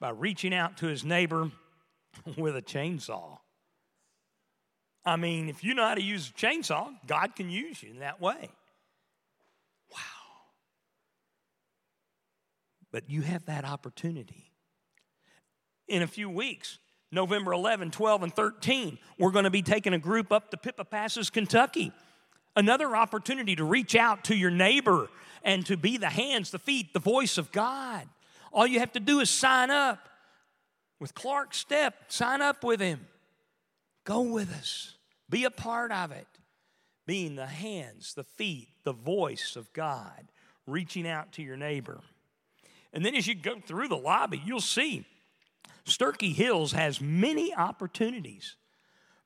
by 0.00 0.10
reaching 0.10 0.54
out 0.54 0.76
to 0.78 0.86
his 0.86 1.04
neighbor 1.04 1.50
with 2.36 2.56
a 2.56 2.62
chainsaw. 2.62 3.38
I 5.04 5.16
mean, 5.16 5.48
if 5.48 5.62
you 5.62 5.74
know 5.74 5.86
how 5.86 5.94
to 5.94 6.02
use 6.02 6.30
a 6.30 6.32
chainsaw, 6.32 6.90
God 7.06 7.36
can 7.36 7.50
use 7.50 7.82
you 7.82 7.90
in 7.90 7.98
that 8.00 8.20
way. 8.20 8.50
But 12.94 13.10
you 13.10 13.22
have 13.22 13.46
that 13.46 13.64
opportunity. 13.64 14.52
In 15.88 16.02
a 16.02 16.06
few 16.06 16.30
weeks, 16.30 16.78
November 17.10 17.52
11, 17.52 17.90
12, 17.90 18.22
and 18.22 18.32
13, 18.32 18.98
we're 19.18 19.32
going 19.32 19.46
to 19.46 19.50
be 19.50 19.62
taking 19.62 19.94
a 19.94 19.98
group 19.98 20.30
up 20.30 20.52
to 20.52 20.56
Pippa 20.56 20.84
Passes, 20.84 21.28
Kentucky. 21.28 21.90
Another 22.54 22.94
opportunity 22.94 23.56
to 23.56 23.64
reach 23.64 23.96
out 23.96 24.22
to 24.26 24.36
your 24.36 24.52
neighbor 24.52 25.08
and 25.42 25.66
to 25.66 25.76
be 25.76 25.96
the 25.96 26.08
hands, 26.08 26.52
the 26.52 26.58
feet, 26.60 26.92
the 26.92 27.00
voice 27.00 27.36
of 27.36 27.50
God. 27.50 28.06
All 28.52 28.64
you 28.64 28.78
have 28.78 28.92
to 28.92 29.00
do 29.00 29.18
is 29.18 29.28
sign 29.28 29.72
up 29.72 30.08
with 31.00 31.16
Clark 31.16 31.52
Step, 31.52 31.96
sign 32.06 32.42
up 32.42 32.62
with 32.62 32.78
him. 32.78 33.08
Go 34.04 34.20
with 34.20 34.54
us. 34.54 34.94
Be 35.28 35.42
a 35.42 35.50
part 35.50 35.90
of 35.90 36.12
it. 36.12 36.28
Being 37.08 37.34
the 37.34 37.46
hands, 37.46 38.14
the 38.14 38.22
feet, 38.22 38.68
the 38.84 38.92
voice 38.92 39.56
of 39.56 39.72
God, 39.72 40.30
reaching 40.64 41.08
out 41.08 41.32
to 41.32 41.42
your 41.42 41.56
neighbor. 41.56 42.00
And 42.94 43.04
then 43.04 43.16
as 43.16 43.26
you 43.26 43.34
go 43.34 43.58
through 43.58 43.88
the 43.88 43.96
lobby, 43.96 44.40
you'll 44.46 44.60
see 44.60 45.04
Starkey 45.84 46.32
Hills 46.32 46.72
has 46.72 47.00
many 47.00 47.52
opportunities 47.52 48.56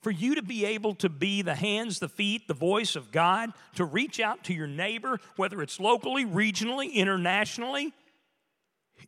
for 0.00 0.10
you 0.10 0.36
to 0.36 0.42
be 0.42 0.64
able 0.64 0.94
to 0.96 1.08
be 1.08 1.42
the 1.42 1.54
hands, 1.54 1.98
the 1.98 2.08
feet, 2.08 2.48
the 2.48 2.54
voice 2.54 2.96
of 2.96 3.12
God, 3.12 3.52
to 3.74 3.84
reach 3.84 4.20
out 4.20 4.42
to 4.44 4.54
your 4.54 4.66
neighbor, 4.66 5.20
whether 5.36 5.60
it's 5.60 5.78
locally, 5.78 6.24
regionally, 6.24 6.92
internationally. 6.92 7.92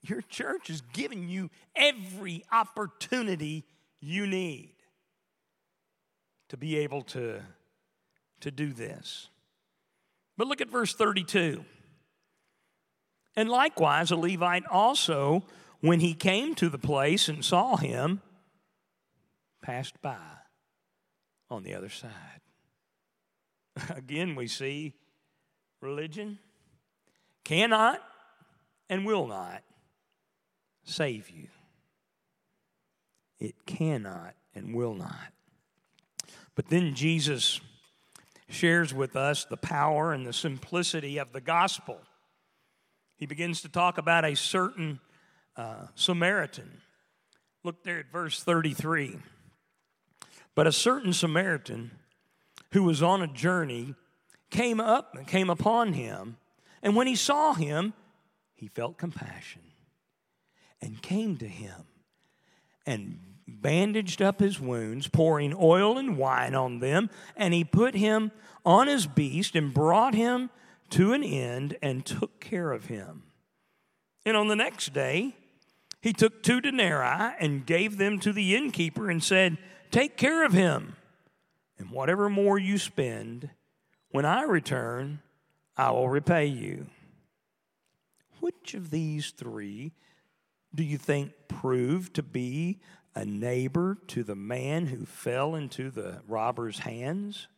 Your 0.02 0.20
church 0.22 0.68
is 0.68 0.82
giving 0.92 1.28
you 1.28 1.50
every 1.74 2.44
opportunity 2.52 3.64
you 4.00 4.26
need 4.26 4.74
to 6.48 6.56
be 6.56 6.78
able 6.78 7.02
to, 7.02 7.40
to 8.40 8.50
do 8.50 8.72
this. 8.72 9.28
But 10.36 10.48
look 10.48 10.60
at 10.60 10.68
verse 10.68 10.94
32. 10.94 11.64
And 13.36 13.48
likewise, 13.48 14.10
a 14.10 14.16
Levite 14.16 14.66
also, 14.66 15.44
when 15.80 16.00
he 16.00 16.14
came 16.14 16.54
to 16.56 16.68
the 16.68 16.78
place 16.78 17.28
and 17.28 17.44
saw 17.44 17.76
him, 17.76 18.20
passed 19.62 20.00
by 20.02 20.16
on 21.48 21.62
the 21.62 21.74
other 21.74 21.88
side. 21.88 22.10
Again, 23.96 24.34
we 24.34 24.46
see 24.46 24.94
religion 25.80 26.38
cannot 27.44 28.02
and 28.88 29.06
will 29.06 29.26
not 29.26 29.62
save 30.84 31.30
you. 31.30 31.48
It 33.38 33.66
cannot 33.66 34.34
and 34.54 34.74
will 34.74 34.94
not. 34.94 35.32
But 36.54 36.68
then 36.68 36.94
Jesus 36.94 37.60
shares 38.48 38.92
with 38.92 39.16
us 39.16 39.44
the 39.44 39.56
power 39.56 40.12
and 40.12 40.26
the 40.26 40.32
simplicity 40.32 41.18
of 41.18 41.32
the 41.32 41.40
gospel. 41.40 42.00
He 43.20 43.26
begins 43.26 43.60
to 43.60 43.68
talk 43.68 43.98
about 43.98 44.24
a 44.24 44.34
certain 44.34 44.98
uh, 45.54 45.88
Samaritan. 45.94 46.80
Look 47.62 47.84
there 47.84 47.98
at 47.98 48.10
verse 48.10 48.42
33. 48.42 49.18
But 50.54 50.66
a 50.66 50.72
certain 50.72 51.12
Samaritan 51.12 51.90
who 52.72 52.82
was 52.82 53.02
on 53.02 53.20
a 53.20 53.26
journey 53.26 53.94
came 54.48 54.80
up 54.80 55.14
and 55.14 55.26
came 55.26 55.50
upon 55.50 55.92
him, 55.92 56.38
and 56.82 56.96
when 56.96 57.06
he 57.06 57.14
saw 57.14 57.52
him, 57.52 57.92
he 58.54 58.68
felt 58.68 58.96
compassion 58.96 59.62
and 60.80 61.02
came 61.02 61.36
to 61.36 61.46
him 61.46 61.84
and 62.86 63.18
bandaged 63.46 64.22
up 64.22 64.40
his 64.40 64.58
wounds, 64.58 65.08
pouring 65.08 65.54
oil 65.60 65.98
and 65.98 66.16
wine 66.16 66.54
on 66.54 66.78
them, 66.78 67.10
and 67.36 67.52
he 67.52 67.64
put 67.64 67.94
him 67.94 68.32
on 68.64 68.86
his 68.86 69.06
beast 69.06 69.54
and 69.54 69.74
brought 69.74 70.14
him 70.14 70.48
to 70.90 71.12
an 71.12 71.22
end 71.22 71.76
and 71.82 72.04
took 72.04 72.40
care 72.40 72.72
of 72.72 72.86
him. 72.86 73.24
And 74.24 74.36
on 74.36 74.48
the 74.48 74.56
next 74.56 74.92
day, 74.92 75.34
he 76.00 76.12
took 76.12 76.42
two 76.42 76.60
denarii 76.60 77.34
and 77.38 77.66
gave 77.66 77.98
them 77.98 78.18
to 78.20 78.32
the 78.32 78.54
innkeeper 78.54 79.10
and 79.10 79.22
said, 79.22 79.58
Take 79.90 80.16
care 80.16 80.44
of 80.44 80.52
him, 80.52 80.96
and 81.78 81.90
whatever 81.90 82.28
more 82.28 82.58
you 82.58 82.78
spend, 82.78 83.50
when 84.10 84.24
I 84.24 84.42
return, 84.42 85.20
I 85.76 85.90
will 85.90 86.08
repay 86.08 86.46
you. 86.46 86.86
Which 88.40 88.74
of 88.74 88.90
these 88.90 89.30
three 89.30 89.92
do 90.74 90.82
you 90.82 90.98
think 90.98 91.32
proved 91.48 92.14
to 92.14 92.22
be 92.22 92.80
a 93.14 93.24
neighbor 93.24 93.98
to 94.08 94.22
the 94.22 94.36
man 94.36 94.86
who 94.86 95.04
fell 95.04 95.54
into 95.54 95.90
the 95.90 96.22
robber's 96.26 96.80
hands? 96.80 97.48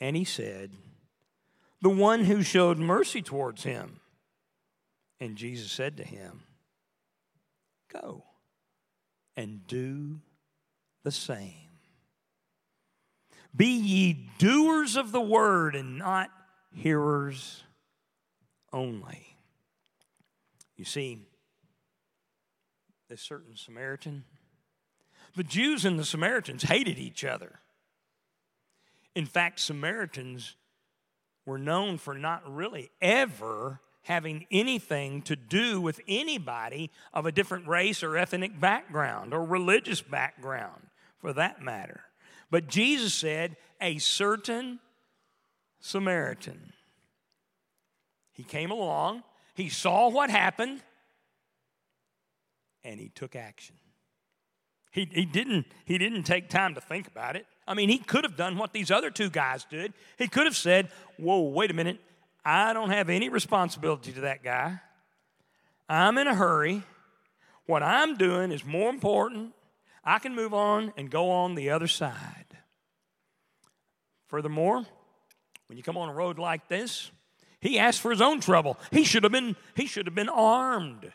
And 0.00 0.16
he 0.16 0.24
said, 0.24 0.72
The 1.80 1.90
one 1.90 2.24
who 2.24 2.42
showed 2.42 2.78
mercy 2.78 3.22
towards 3.22 3.62
him. 3.62 4.00
And 5.20 5.36
Jesus 5.36 5.70
said 5.72 5.96
to 5.96 6.04
him, 6.04 6.42
Go 7.92 8.24
and 9.36 9.66
do 9.66 10.20
the 11.04 11.10
same. 11.10 11.52
Be 13.54 13.68
ye 13.68 14.28
doers 14.38 14.96
of 14.96 15.12
the 15.12 15.20
word 15.20 15.74
and 15.74 15.98
not 15.98 16.30
hearers 16.74 17.62
only. 18.72 19.36
You 20.76 20.84
see, 20.84 21.22
this 23.08 23.22
certain 23.22 23.56
Samaritan, 23.56 24.24
the 25.34 25.44
Jews 25.44 25.84
and 25.84 25.98
the 25.98 26.04
Samaritans 26.04 26.64
hated 26.64 26.98
each 26.98 27.24
other. 27.24 27.60
In 29.14 29.24
fact, 29.24 29.60
Samaritans 29.60 30.56
were 31.46 31.58
known 31.58 31.96
for 31.96 32.14
not 32.14 32.42
really 32.52 32.90
ever 33.00 33.80
having 34.02 34.46
anything 34.50 35.22
to 35.22 35.34
do 35.34 35.80
with 35.80 36.00
anybody 36.06 36.90
of 37.14 37.26
a 37.26 37.32
different 37.32 37.66
race 37.66 38.02
or 38.02 38.16
ethnic 38.16 38.60
background 38.60 39.32
or 39.32 39.44
religious 39.44 40.02
background 40.02 40.88
for 41.18 41.32
that 41.32 41.62
matter. 41.62 42.02
But 42.50 42.68
Jesus 42.68 43.14
said, 43.14 43.56
a 43.80 43.98
certain 43.98 44.80
Samaritan. 45.80 46.72
He 48.32 48.42
came 48.42 48.70
along, 48.70 49.22
he 49.54 49.68
saw 49.68 50.08
what 50.08 50.30
happened, 50.30 50.82
and 52.84 53.00
he 53.00 53.08
took 53.08 53.34
action. 53.34 53.76
He, 54.92 55.08
he, 55.10 55.24
didn't, 55.24 55.66
he 55.84 55.98
didn't 55.98 56.22
take 56.22 56.48
time 56.48 56.74
to 56.74 56.80
think 56.80 57.06
about 57.06 57.36
it. 57.36 57.46
I 57.66 57.74
mean, 57.74 57.88
he 57.88 57.98
could 57.98 58.24
have 58.24 58.36
done 58.36 58.56
what 58.56 58.72
these 58.72 58.90
other 58.90 59.10
two 59.10 59.28
guys 59.28 59.64
did. 59.64 59.92
He 60.18 60.28
could 60.28 60.44
have 60.44 60.56
said, 60.56 60.88
Whoa, 61.18 61.40
wait 61.42 61.70
a 61.70 61.74
minute. 61.74 61.98
I 62.44 62.72
don't 62.72 62.90
have 62.90 63.10
any 63.10 63.28
responsibility 63.28 64.12
to 64.12 64.20
that 64.22 64.44
guy. 64.44 64.80
I'm 65.88 66.16
in 66.18 66.28
a 66.28 66.34
hurry. 66.34 66.82
What 67.66 67.82
I'm 67.82 68.16
doing 68.16 68.52
is 68.52 68.64
more 68.64 68.88
important. 68.88 69.52
I 70.04 70.20
can 70.20 70.36
move 70.36 70.54
on 70.54 70.92
and 70.96 71.10
go 71.10 71.30
on 71.30 71.56
the 71.56 71.70
other 71.70 71.88
side. 71.88 72.44
Furthermore, 74.28 74.84
when 75.66 75.76
you 75.76 75.82
come 75.82 75.96
on 75.96 76.08
a 76.08 76.14
road 76.14 76.38
like 76.38 76.68
this, 76.68 77.10
he 77.60 77.78
asked 77.80 78.00
for 78.00 78.12
his 78.12 78.20
own 78.20 78.40
trouble. 78.40 78.78
He 78.92 79.02
should 79.02 79.24
have 79.24 79.32
been, 79.32 79.56
he 79.74 79.86
should 79.86 80.06
have 80.06 80.14
been 80.14 80.28
armed. 80.28 81.12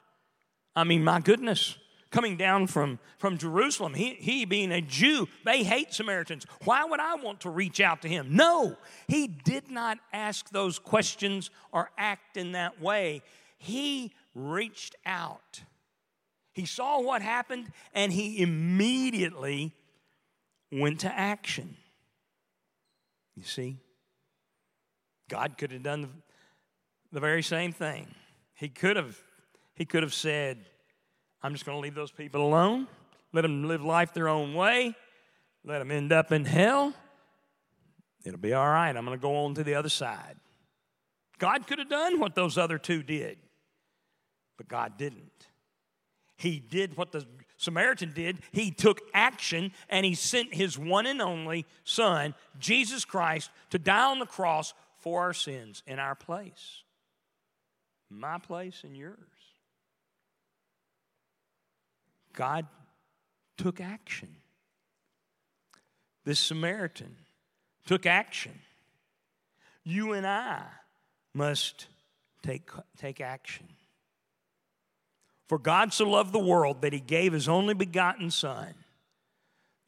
I 0.76 0.84
mean, 0.84 1.04
my 1.04 1.22
goodness 1.22 1.78
coming 2.12 2.38
down 2.38 2.67
from, 2.67 3.00
from 3.17 3.38
Jerusalem. 3.38 3.93
He, 3.93 4.15
he 4.15 4.45
being 4.45 4.71
a 4.71 4.82
Jew, 4.82 5.28
they 5.45 5.63
hate 5.63 5.93
Samaritans. 5.93 6.45
Why 6.65 6.84
would 6.84 7.00
I 7.00 7.15
want 7.15 7.41
to 7.41 7.50
reach 7.50 7.80
out 7.80 8.02
to 8.04 8.08
him? 8.08 8.36
No, 8.36 8.78
he 9.08 9.28
did 9.28 9.71
not 9.71 9.97
ask 10.13 10.50
those 10.50 10.78
questions 10.78 11.50
or 11.71 11.89
act 11.97 12.38
in 12.38 12.52
that 12.52 12.82
way. 12.82 13.21
He 13.58 14.12
reached 14.36 14.95
out. 15.06 15.62
He 16.54 16.65
saw 16.65 17.02
what 17.02 17.21
happened 17.21 17.71
and 17.93 18.12
he 18.12 18.41
immediately 18.41 19.74
went 20.71 21.00
to 21.02 21.12
action. 21.12 21.78
You 23.36 23.43
see, 23.43 23.78
God 25.30 25.58
could 25.58 25.71
have 25.71 25.84
done 25.84 26.10
the 27.12 27.19
very 27.21 27.41
same 27.41 27.71
thing. 27.71 28.08
He 28.54 28.67
could 28.67 28.97
have 28.97 29.17
he 29.74 29.86
could 29.86 30.04
have 30.04 30.13
said, 30.13 30.65
I'm 31.43 31.54
just 31.54 31.65
going 31.65 31.77
to 31.77 31.82
leave 31.82 31.95
those 31.95 32.12
people 32.12 32.45
alone, 32.45 32.88
let 33.34 33.41
them 33.41 33.67
live 33.67 33.84
life 33.84 34.13
their 34.13 34.27
own 34.27 34.54
way, 34.54 34.95
let 35.63 35.80
them 35.80 35.91
end 35.91 36.12
up 36.12 36.32
in 36.32 36.45
hell. 36.45 36.93
It'll 38.23 38.39
be 38.39 38.54
all 38.54 38.67
right. 38.67 38.95
I'm 38.95 39.06
going 39.06 39.17
to 39.17 39.21
go 39.21 39.45
on 39.45 39.56
to 39.56 39.63
the 39.63 39.75
other 39.75 39.89
side. 39.89 40.36
God 41.39 41.65
could 41.65 41.80
have 41.80 41.89
done 41.89 42.19
what 42.19 42.36
those 42.36 42.58
other 42.58 42.77
two 42.77 43.01
did, 43.01 43.39
but 44.58 44.67
God 44.67 44.97
didn't. 44.97 45.47
He 46.38 46.60
did 46.60 46.97
what 46.97 47.12
the 47.12 47.25
Samaritan 47.58 48.13
did. 48.13 48.39
He 48.51 48.71
took 48.71 49.01
action 49.13 49.71
and 49.89 50.06
he 50.06 50.15
sent 50.15 50.54
his 50.54 50.77
one 50.77 51.06
and 51.06 51.21
only 51.21 51.65
Son, 51.84 52.34
Jesus 52.60 53.06
Christ, 53.06 53.51
to 53.69 53.80
die 53.80 54.06
on 54.06 54.19
the 54.19 54.25
cross 54.25 54.73
for 54.97 55.21
our 55.21 55.34
sins 55.34 55.84
in 55.86 55.99
our 55.99 56.15
place. 56.15 56.84
My 58.10 58.38
place 58.39 58.82
and 58.84 58.95
yours. 58.95 59.17
God 62.34 62.67
took 63.58 63.80
action. 63.80 64.36
This 66.24 66.39
Samaritan 66.39 67.15
took 67.86 68.06
action. 68.06 68.54
You 69.84 70.13
and 70.13 70.26
I 70.28 70.63
must 71.34 71.88
take, 72.44 72.70
take 72.98 73.22
action. 73.22 73.67
For 75.48 75.58
God 75.58 75.94
so 75.94 76.10
loved 76.10 76.32
the 76.32 76.39
world 76.39 76.82
that 76.82 76.94
he 76.94 77.00
gave 77.00 77.34
his 77.34 77.50
only 77.50 77.74
begotten 77.74 78.32
Son, 78.32 78.74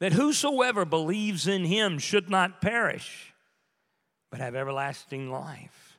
that 0.00 0.12
whosoever 0.12 0.84
believes 0.84 1.46
in 1.46 1.64
him 1.64 1.98
should 1.98 2.28
not 2.28 2.60
perish, 2.60 3.32
but 4.30 4.40
have 4.40 4.54
everlasting 4.54 5.30
life. 5.30 5.98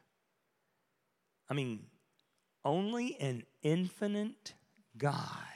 I 1.49 1.53
mean, 1.53 1.79
only 2.63 3.15
an 3.19 3.43
infinite 3.63 4.53
God 4.97 5.54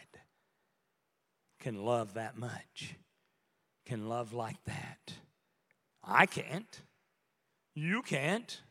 can 1.60 1.84
love 1.84 2.14
that 2.14 2.38
much, 2.38 2.96
can 3.86 4.08
love 4.08 4.34
like 4.34 4.64
that. 4.66 5.14
I 6.04 6.26
can't. 6.26 6.82
You 7.76 8.02
can't. 8.02 8.62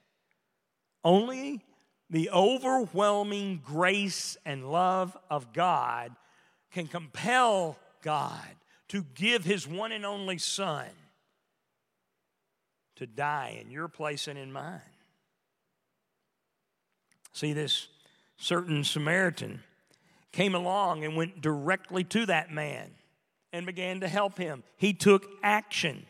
Only 1.04 1.62
the 2.10 2.30
overwhelming 2.30 3.62
grace 3.64 4.36
and 4.44 4.70
love 4.70 5.16
of 5.30 5.52
God 5.52 6.12
can 6.72 6.86
compel 6.86 7.78
God 8.02 8.56
to 8.88 9.04
give 9.14 9.44
his 9.44 9.68
one 9.68 9.92
and 9.92 10.04
only 10.04 10.38
Son 10.38 10.86
to 12.96 13.06
die 13.06 13.60
in 13.62 13.70
your 13.70 13.88
place 13.88 14.26
and 14.26 14.38
in 14.38 14.50
mine. 14.50 14.80
See, 17.32 17.52
this 17.52 17.88
certain 18.36 18.82
Samaritan 18.82 19.62
came 20.38 20.54
along 20.54 21.02
and 21.02 21.16
went 21.16 21.40
directly 21.40 22.04
to 22.04 22.24
that 22.24 22.48
man 22.48 22.88
and 23.52 23.66
began 23.66 23.98
to 23.98 24.06
help 24.06 24.38
him. 24.38 24.62
He 24.76 24.92
took 24.92 25.26
action. 25.42 26.06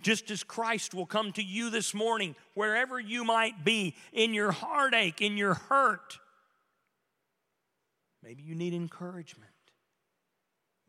Just 0.00 0.30
as 0.30 0.44
Christ 0.44 0.94
will 0.94 1.06
come 1.06 1.32
to 1.32 1.42
you 1.42 1.68
this 1.68 1.92
morning, 1.92 2.36
wherever 2.54 3.00
you 3.00 3.24
might 3.24 3.64
be, 3.64 3.96
in 4.12 4.32
your 4.32 4.52
heartache, 4.52 5.20
in 5.20 5.36
your 5.36 5.54
hurt. 5.54 6.20
Maybe 8.22 8.44
you 8.44 8.54
need 8.54 8.74
encouragement. 8.74 9.50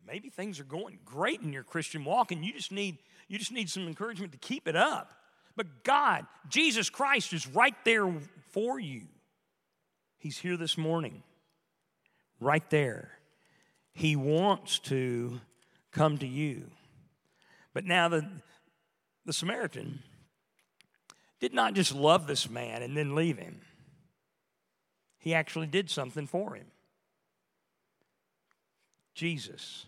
Maybe 0.06 0.30
things 0.30 0.60
are 0.60 0.64
going 0.64 1.00
great 1.04 1.40
in 1.40 1.52
your 1.52 1.64
Christian 1.64 2.04
walk 2.04 2.30
and 2.30 2.44
you 2.44 2.52
just 2.52 2.70
need 2.70 2.98
you 3.26 3.36
just 3.36 3.50
need 3.50 3.68
some 3.68 3.88
encouragement 3.88 4.30
to 4.30 4.38
keep 4.38 4.68
it 4.68 4.76
up. 4.76 5.10
But 5.56 5.82
God, 5.82 6.24
Jesus 6.48 6.88
Christ 6.88 7.32
is 7.32 7.48
right 7.48 7.74
there 7.84 8.08
for 8.52 8.78
you. 8.78 9.08
He's 10.18 10.38
here 10.38 10.56
this 10.56 10.78
morning 10.78 11.24
right 12.40 12.68
there. 12.70 13.10
He 13.92 14.16
wants 14.16 14.78
to 14.80 15.40
come 15.92 16.18
to 16.18 16.26
you. 16.26 16.70
But 17.72 17.84
now 17.84 18.08
the, 18.08 18.26
the 19.24 19.32
Samaritan 19.32 20.02
did 21.40 21.54
not 21.54 21.74
just 21.74 21.94
love 21.94 22.26
this 22.26 22.48
man 22.48 22.82
and 22.82 22.96
then 22.96 23.14
leave 23.14 23.38
him, 23.38 23.60
he 25.18 25.34
actually 25.34 25.66
did 25.66 25.90
something 25.90 26.26
for 26.26 26.54
him. 26.54 26.66
Jesus 29.14 29.86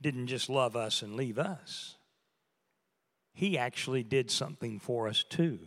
didn't 0.00 0.28
just 0.28 0.48
love 0.48 0.76
us 0.76 1.02
and 1.02 1.16
leave 1.16 1.38
us, 1.38 1.96
he 3.32 3.58
actually 3.58 4.02
did 4.02 4.30
something 4.30 4.78
for 4.78 5.08
us 5.08 5.24
too. 5.24 5.58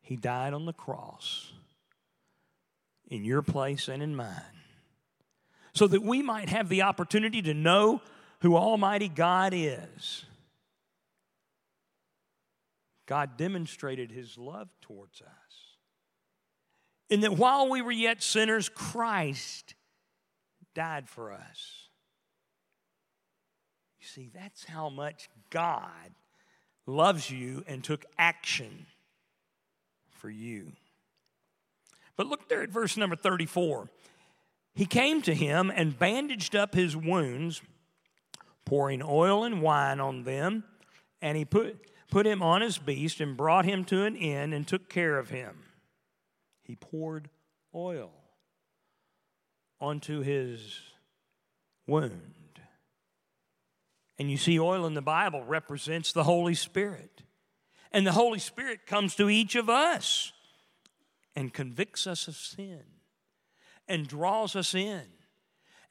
He 0.00 0.16
died 0.16 0.54
on 0.54 0.64
the 0.64 0.72
cross 0.72 1.52
in 3.08 3.24
your 3.24 3.42
place 3.42 3.88
and 3.88 4.02
in 4.02 4.14
mine 4.14 4.58
so 5.72 5.86
that 5.86 6.02
we 6.02 6.22
might 6.22 6.48
have 6.48 6.68
the 6.68 6.82
opportunity 6.82 7.42
to 7.42 7.54
know 7.54 8.00
who 8.40 8.56
Almighty 8.56 9.08
God 9.08 9.52
is. 9.54 10.24
God 13.06 13.36
demonstrated 13.36 14.10
his 14.10 14.36
love 14.36 14.68
towards 14.80 15.22
us. 15.22 15.28
In 17.08 17.20
that 17.20 17.32
while 17.32 17.70
we 17.70 17.80
were 17.80 17.92
yet 17.92 18.22
sinners, 18.22 18.68
Christ 18.68 19.74
died 20.74 21.08
for 21.08 21.32
us. 21.32 21.88
You 24.00 24.06
see, 24.06 24.30
that's 24.34 24.64
how 24.64 24.90
much 24.90 25.30
God 25.48 26.10
loves 26.86 27.30
you 27.30 27.64
and 27.66 27.82
took 27.82 28.04
action 28.18 28.86
for 30.10 30.28
you. 30.28 30.72
But 32.18 32.26
look 32.26 32.48
there 32.48 32.62
at 32.62 32.70
verse 32.70 32.96
number 32.96 33.16
34. 33.16 33.88
He 34.74 34.84
came 34.84 35.22
to 35.22 35.34
him 35.34 35.72
and 35.74 35.98
bandaged 35.98 36.54
up 36.54 36.74
his 36.74 36.96
wounds, 36.96 37.62
pouring 38.66 39.02
oil 39.02 39.44
and 39.44 39.62
wine 39.62 40.00
on 40.00 40.24
them, 40.24 40.64
and 41.22 41.38
he 41.38 41.44
put, 41.44 41.78
put 42.10 42.26
him 42.26 42.42
on 42.42 42.60
his 42.60 42.76
beast 42.76 43.20
and 43.20 43.36
brought 43.36 43.64
him 43.64 43.84
to 43.84 44.04
an 44.04 44.16
inn 44.16 44.52
and 44.52 44.66
took 44.66 44.88
care 44.88 45.16
of 45.16 45.30
him. 45.30 45.60
He 46.64 46.74
poured 46.74 47.30
oil 47.72 48.10
onto 49.80 50.20
his 50.20 50.80
wound. 51.86 52.60
And 54.18 54.28
you 54.28 54.36
see, 54.36 54.58
oil 54.58 54.86
in 54.86 54.94
the 54.94 55.02
Bible 55.02 55.44
represents 55.44 56.12
the 56.12 56.24
Holy 56.24 56.54
Spirit. 56.54 57.22
And 57.92 58.04
the 58.04 58.12
Holy 58.12 58.40
Spirit 58.40 58.86
comes 58.86 59.14
to 59.14 59.30
each 59.30 59.54
of 59.54 59.70
us 59.70 60.32
and 61.38 61.54
convicts 61.54 62.08
us 62.08 62.26
of 62.26 62.34
sin 62.34 62.82
and 63.86 64.08
draws 64.08 64.56
us 64.56 64.74
in. 64.74 65.04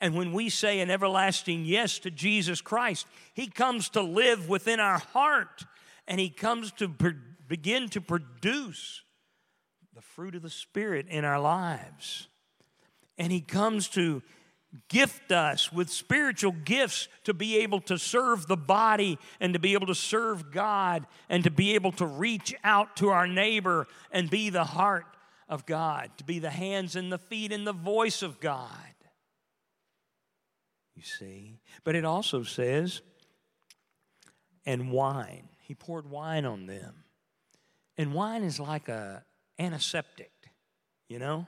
And 0.02 0.14
when 0.14 0.34
we 0.34 0.50
say 0.50 0.82
an 0.82 0.92
everlasting 0.92 1.64
yes 1.64 2.00
to 2.00 2.12
Jesus 2.12 2.60
Christ, 2.60 3.08
He 3.34 3.48
comes 3.48 3.88
to 3.92 4.02
live 4.02 4.50
within 4.50 4.82
our 4.82 4.98
heart 4.98 5.64
and 6.06 6.20
He 6.20 6.30
comes 6.30 6.74
to 6.74 6.90
begin 7.48 7.88
to 7.90 8.02
produce 8.02 9.04
the 9.96 10.02
fruit 10.02 10.36
of 10.36 10.42
the 10.42 10.50
Spirit 10.50 11.08
in 11.08 11.24
our 11.24 11.40
lives. 11.40 12.28
And 13.18 13.32
He 13.32 13.40
comes 13.40 13.88
to 13.90 14.22
gift 14.90 15.32
us 15.32 15.72
with 15.72 15.90
spiritual 15.90 16.52
gifts 16.52 17.08
to 17.24 17.34
be 17.34 17.60
able 17.60 17.80
to 17.80 17.98
serve 17.98 18.48
the 18.48 18.58
body 18.58 19.18
and 19.40 19.54
to 19.54 19.60
be 19.60 19.72
able 19.72 19.88
to 19.88 19.96
serve 19.96 20.52
God 20.52 21.08
and 21.30 21.46
to 21.46 21.50
be 21.50 21.74
able 21.76 21.94
to 21.94 22.06
reach 22.06 22.54
out 22.66 22.98
to 22.98 23.12
our 23.12 23.28
neighbor 23.28 23.88
and 24.12 24.30
be 24.30 24.50
the 24.50 24.66
heart 24.66 25.06
of 25.50 25.66
God, 25.66 26.12
to 26.18 26.24
be 26.24 26.40
the 26.40 26.50
hands 26.50 26.96
and 26.96 27.12
the 27.12 27.18
feet 27.18 27.52
and 27.52 27.66
the 27.66 27.74
voice 27.74 28.22
of 28.22 28.40
God. 28.40 28.70
You 30.96 31.04
see? 31.04 31.60
But 31.84 31.96
it 31.96 32.06
also 32.06 32.44
says, 32.44 33.02
and 34.66 34.92
wine. 34.92 35.50
He 35.62 35.76
poured 35.76 36.10
wine 36.10 36.46
on 36.46 36.66
them. 36.66 37.04
And 37.98 38.14
wine 38.14 38.44
is 38.44 38.60
like 38.60 38.90
a 38.90 39.24
antiseptic, 39.60 40.32
you 41.08 41.20
know? 41.20 41.48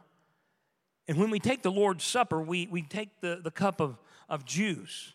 And 1.08 1.18
when 1.18 1.30
we 1.30 1.40
take 1.40 1.64
the 1.64 1.72
Lord's 1.72 2.04
Supper, 2.04 2.42
we, 2.42 2.68
we 2.68 2.84
take 2.84 3.22
the, 3.22 3.40
the 3.44 3.52
cup 3.52 3.82
of, 3.82 3.98
of 4.30 4.46
juice, 4.46 5.14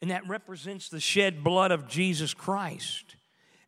and 0.00 0.10
that 0.10 0.26
represents 0.26 0.88
the 0.88 1.00
shed 1.00 1.44
blood 1.44 1.70
of 1.70 1.86
Jesus 1.86 2.34
Christ. 2.34 3.16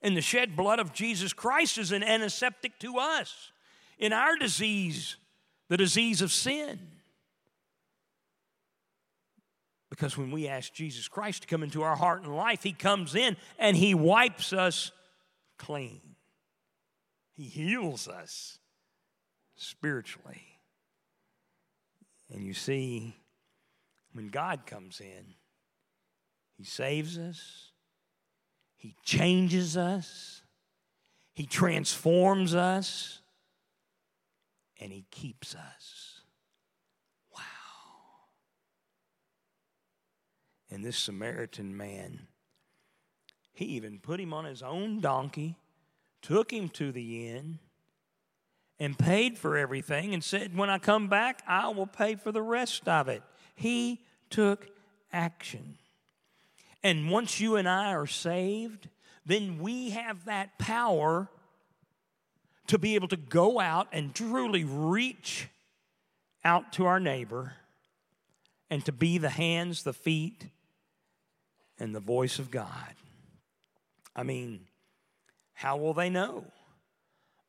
And 0.01 0.17
the 0.17 0.23
shed 0.23 0.57
blood 0.57 0.79
of 0.79 0.93
Jesus 0.93 1.33
Christ 1.33 1.77
is 1.77 1.93
an 1.93 2.03
antiseptic 2.03 2.79
to 2.81 2.99
us 2.99 3.53
in 3.99 4.13
our 4.13 4.37
disease, 4.37 5.17
the 5.69 5.77
disease 5.77 6.23
of 6.23 6.33
sin. 6.33 6.79
Because 9.91 10.17
when 10.17 10.31
we 10.31 10.47
ask 10.47 10.73
Jesus 10.73 11.09
Christ 11.09 11.43
to 11.43 11.49
come 11.49 11.63
into 11.63 11.83
our 11.83 11.97
heart 11.97 12.23
and 12.23 12.37
life, 12.37 12.63
He 12.63 12.73
comes 12.73 13.15
in 13.15 13.37
and 13.59 13.77
He 13.77 13.95
wipes 13.95 14.53
us 14.53 14.93
clean. 15.59 16.01
He 17.33 17.45
heals 17.45 18.07
us 18.09 18.59
spiritually. 19.57 20.43
And 22.33 22.45
you 22.45 22.55
see, 22.55 23.17
when 24.13 24.29
God 24.29 24.67
comes 24.67 25.01
in, 25.01 25.35
He 26.57 26.65
saves 26.65 27.19
us, 27.19 27.73
He 28.77 28.95
changes 29.05 29.77
us, 29.77 30.43
He 31.33 31.47
transforms 31.47 32.55
us, 32.55 33.21
and 34.79 34.93
He 34.93 35.05
keeps 35.11 35.55
us. 35.55 36.21
Wow. 37.35 37.41
And 40.71 40.85
this 40.85 40.97
Samaritan 40.97 41.77
man, 41.77 42.29
he 43.59 43.65
even 43.65 43.99
put 43.99 44.21
him 44.21 44.33
on 44.33 44.45
his 44.45 44.63
own 44.63 45.01
donkey, 45.01 45.57
took 46.23 46.53
him 46.53 46.69
to 46.69 46.93
the 46.93 47.27
inn 47.29 47.59
and 48.79 48.97
paid 48.97 49.37
for 49.37 49.57
everything 49.57 50.15
and 50.15 50.23
said, 50.23 50.57
When 50.57 50.71
I 50.71 50.79
come 50.79 51.09
back, 51.09 51.43
I 51.45 51.69
will 51.71 51.89
pay 51.89 52.15
for 52.15 52.31
the 52.31 52.41
rest 52.41 52.87
of 52.89 53.09
it. 53.09 53.23
He 53.57 54.01
took 54.31 54.69
action. 55.13 55.77
And 56.85 57.11
once 57.11 57.41
you 57.41 57.57
and 57.57 57.69
I 57.69 57.93
are 57.93 58.07
saved, 58.07 58.89
then 59.27 59.59
we 59.59 59.91
have 59.91 60.27
that 60.27 60.57
power 60.59 61.29
to 62.69 62.79
be 62.79 62.95
able 62.95 63.09
to 63.09 63.17
go 63.17 63.61
out 63.61 63.89
and 63.93 64.15
truly 64.15 64.65
reach 64.65 65.49
out 66.45 66.73
to 66.75 66.87
our 66.87 67.01
neighbor 67.01 67.55
and 68.71 68.85
to 68.85 68.93
be 68.93 69.19
the 69.19 69.31
hands, 69.31 69.83
the 69.83 69.93
feet, 69.93 70.47
and 71.79 71.95
the 71.95 72.01
voice 72.01 72.39
of 72.39 72.51
God. 72.51 72.95
I 74.15 74.23
mean, 74.23 74.61
how 75.53 75.77
will 75.77 75.95
they 75.95 76.11
know? 76.11 76.45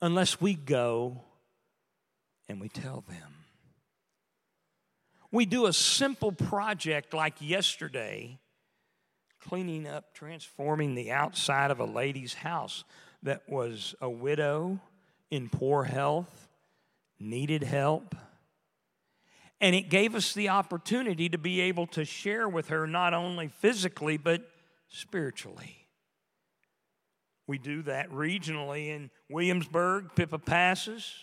unless 0.02 0.40
we 0.40 0.54
go 0.54 1.22
and 2.48 2.60
we 2.60 2.70
tell 2.70 3.04
them. 3.08 3.34
We 5.32 5.46
do 5.46 5.68
a 5.68 5.74
simple 5.74 6.32
project 6.32 7.14
like 7.14 7.36
yesterday, 7.40 8.40
cleaning 9.40 9.88
up, 9.88 10.14
transforming 10.14 10.96
the 10.96 11.12
outside 11.12 11.70
of 11.70 11.80
a 11.80 11.86
lady's 11.86 12.34
house 12.34 12.84
that 13.22 13.48
was 13.48 13.94
a 14.02 14.10
widow 14.10 14.80
in 15.32 15.50
poor 15.50 15.84
health, 15.84 16.48
needed 17.20 17.64
help. 17.64 18.16
And 19.62 19.76
it 19.76 19.90
gave 19.90 20.16
us 20.16 20.34
the 20.34 20.50
opportunity 20.50 21.30
to 21.30 21.38
be 21.38 21.62
able 21.62 21.88
to 21.88 22.06
share 22.06 22.48
with 22.48 22.70
her 22.70 22.88
not 22.88 23.14
only 23.14 23.50
physically, 23.50 24.18
but 24.18 24.42
spiritually. 24.88 25.76
We 27.46 27.58
do 27.58 27.82
that 27.84 28.10
regionally 28.12 28.90
in 28.90 29.10
Williamsburg, 29.30 30.12
Pippa 30.16 30.40
Passes, 30.40 31.14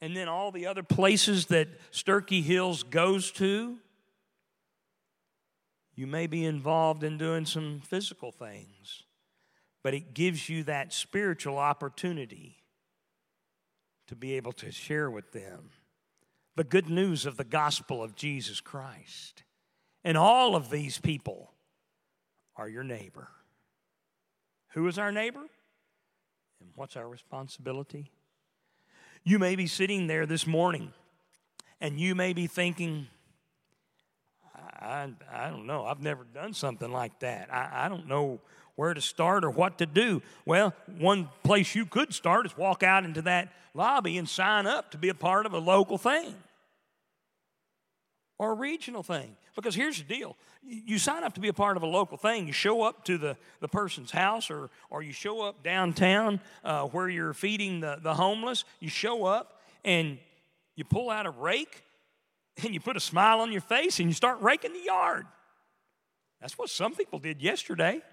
and 0.00 0.16
then 0.16 0.28
all 0.28 0.50
the 0.50 0.66
other 0.66 0.82
places 0.82 1.46
that 1.46 1.68
Starkey 1.90 2.40
Hills 2.40 2.82
goes 2.82 3.30
to. 3.32 3.76
You 5.94 6.06
may 6.06 6.26
be 6.26 6.44
involved 6.44 7.04
in 7.04 7.18
doing 7.18 7.44
some 7.44 7.82
physical 7.84 8.32
things, 8.32 9.04
but 9.84 9.94
it 9.94 10.14
gives 10.14 10.48
you 10.48 10.64
that 10.64 10.92
spiritual 10.92 11.58
opportunity 11.58 12.61
to 14.12 14.16
be 14.16 14.34
able 14.34 14.52
to 14.52 14.70
share 14.70 15.10
with 15.10 15.32
them 15.32 15.70
the 16.54 16.64
good 16.64 16.90
news 16.90 17.24
of 17.24 17.38
the 17.38 17.44
gospel 17.44 18.02
of 18.02 18.14
Jesus 18.14 18.60
Christ. 18.60 19.42
And 20.04 20.18
all 20.18 20.54
of 20.54 20.68
these 20.68 20.98
people 20.98 21.50
are 22.54 22.68
your 22.68 22.84
neighbor. 22.84 23.28
Who 24.74 24.86
is 24.86 24.98
our 24.98 25.10
neighbor? 25.10 25.40
And 25.40 26.70
what's 26.74 26.94
our 26.94 27.08
responsibility? 27.08 28.10
You 29.24 29.38
may 29.38 29.56
be 29.56 29.66
sitting 29.66 30.08
there 30.08 30.26
this 30.26 30.46
morning 30.46 30.92
and 31.80 31.98
you 31.98 32.14
may 32.14 32.34
be 32.34 32.46
thinking, 32.46 33.06
I, 34.82 35.08
I 35.32 35.48
don't 35.50 35.66
know, 35.66 35.86
I've 35.86 36.02
never 36.02 36.24
done 36.24 36.54
something 36.54 36.90
like 36.90 37.18
that. 37.20 37.52
I, 37.52 37.86
I 37.86 37.88
don't 37.88 38.08
know 38.08 38.40
where 38.74 38.94
to 38.94 39.00
start 39.00 39.44
or 39.44 39.50
what 39.50 39.78
to 39.78 39.86
do. 39.86 40.22
Well, 40.44 40.74
one 40.98 41.28
place 41.42 41.74
you 41.74 41.86
could 41.86 42.12
start 42.12 42.46
is 42.46 42.56
walk 42.56 42.82
out 42.82 43.04
into 43.04 43.22
that 43.22 43.52
lobby 43.74 44.18
and 44.18 44.28
sign 44.28 44.66
up 44.66 44.90
to 44.92 44.98
be 44.98 45.08
a 45.08 45.14
part 45.14 45.46
of 45.46 45.52
a 45.52 45.58
local 45.58 45.98
thing 45.98 46.34
or 48.38 48.52
a 48.52 48.54
regional 48.54 49.02
thing. 49.02 49.36
Because 49.54 49.74
here's 49.74 49.98
the 49.98 50.04
deal 50.04 50.36
you 50.64 50.98
sign 50.98 51.24
up 51.24 51.34
to 51.34 51.40
be 51.40 51.48
a 51.48 51.52
part 51.52 51.76
of 51.76 51.82
a 51.82 51.86
local 51.86 52.16
thing. 52.16 52.46
You 52.46 52.52
show 52.52 52.82
up 52.82 53.04
to 53.06 53.18
the, 53.18 53.36
the 53.60 53.68
person's 53.68 54.12
house 54.12 54.50
or, 54.50 54.70
or 54.90 55.02
you 55.02 55.12
show 55.12 55.42
up 55.42 55.62
downtown 55.62 56.40
uh, 56.64 56.84
where 56.86 57.08
you're 57.08 57.34
feeding 57.34 57.80
the, 57.80 57.98
the 58.00 58.14
homeless. 58.14 58.64
You 58.78 58.88
show 58.88 59.24
up 59.24 59.60
and 59.84 60.18
you 60.76 60.84
pull 60.84 61.10
out 61.10 61.26
a 61.26 61.30
rake 61.30 61.82
and 62.64 62.74
you 62.74 62.80
put 62.80 62.96
a 62.96 63.00
smile 63.00 63.40
on 63.40 63.52
your 63.52 63.60
face 63.60 63.98
and 63.98 64.08
you 64.08 64.14
start 64.14 64.40
raking 64.40 64.72
the 64.72 64.84
yard. 64.84 65.26
That's 66.40 66.58
what 66.58 66.70
some 66.70 66.94
people 66.94 67.18
did 67.18 67.40
yesterday. 67.42 68.00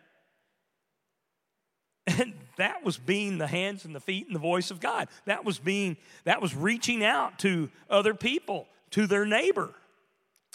And 2.18 2.34
that 2.58 2.84
was 2.84 2.98
being 2.98 3.38
the 3.38 3.46
hands 3.46 3.86
and 3.86 3.94
the 3.94 4.00
feet 4.00 4.26
and 4.26 4.36
the 4.36 4.40
voice 4.40 4.72
of 4.72 4.80
God. 4.80 5.10
That 5.26 5.46
was 5.46 5.60
being, 5.60 5.96
that 6.24 6.42
was 6.42 6.56
reaching 6.56 7.04
out 7.04 7.38
to 7.40 7.70
other 7.88 8.16
people, 8.16 8.68
to 8.92 9.06
their 9.06 9.26
neighbor. 9.26 9.70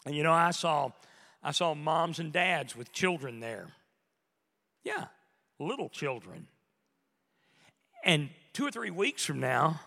And 0.04 0.16
you 0.16 0.24
know, 0.24 0.32
I 0.32 0.50
saw 0.50 0.90
I 1.44 1.52
saw 1.52 1.74
moms 1.74 2.18
and 2.18 2.32
dads 2.32 2.74
with 2.74 2.90
children 2.90 3.40
there. 3.40 3.68
Yeah, 4.82 5.04
little 5.60 5.90
children. 5.90 6.48
And 8.02 8.30
two 8.54 8.66
or 8.66 8.70
three 8.70 8.90
weeks 8.90 9.24
from 9.24 9.40
now, 9.40 9.80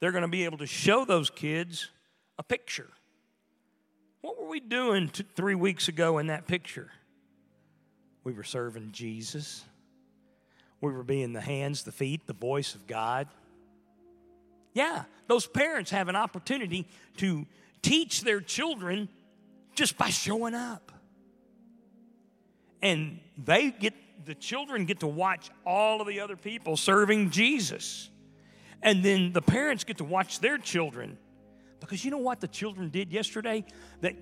they're 0.00 0.12
going 0.12 0.22
to 0.22 0.28
be 0.28 0.44
able 0.44 0.58
to 0.58 0.66
show 0.66 1.04
those 1.04 1.28
kids 1.28 1.90
a 2.38 2.44
picture. 2.44 2.88
What 4.26 4.42
were 4.42 4.48
we 4.48 4.58
doing 4.58 5.08
three 5.36 5.54
weeks 5.54 5.86
ago 5.86 6.18
in 6.18 6.26
that 6.26 6.48
picture? 6.48 6.90
We 8.24 8.32
were 8.32 8.42
serving 8.42 8.90
Jesus. 8.90 9.64
We 10.80 10.90
were 10.90 11.04
being 11.04 11.32
the 11.32 11.40
hands, 11.40 11.84
the 11.84 11.92
feet, 11.92 12.26
the 12.26 12.32
voice 12.32 12.74
of 12.74 12.88
God. 12.88 13.28
Yeah, 14.74 15.04
those 15.28 15.46
parents 15.46 15.92
have 15.92 16.08
an 16.08 16.16
opportunity 16.16 16.88
to 17.18 17.46
teach 17.82 18.22
their 18.22 18.40
children 18.40 19.08
just 19.76 19.96
by 19.96 20.10
showing 20.10 20.54
up. 20.54 20.90
And 22.82 23.20
they 23.38 23.70
get, 23.70 23.94
the 24.24 24.34
children 24.34 24.86
get 24.86 24.98
to 25.00 25.06
watch 25.06 25.50
all 25.64 26.00
of 26.00 26.08
the 26.08 26.18
other 26.18 26.34
people 26.34 26.76
serving 26.76 27.30
Jesus. 27.30 28.10
And 28.82 29.04
then 29.04 29.32
the 29.32 29.40
parents 29.40 29.84
get 29.84 29.98
to 29.98 30.04
watch 30.04 30.40
their 30.40 30.58
children. 30.58 31.16
Because 31.80 32.04
you 32.04 32.10
know 32.10 32.18
what 32.18 32.40
the 32.40 32.48
children 32.48 32.90
did 32.90 33.12
yesterday? 33.12 33.64
That 34.00 34.16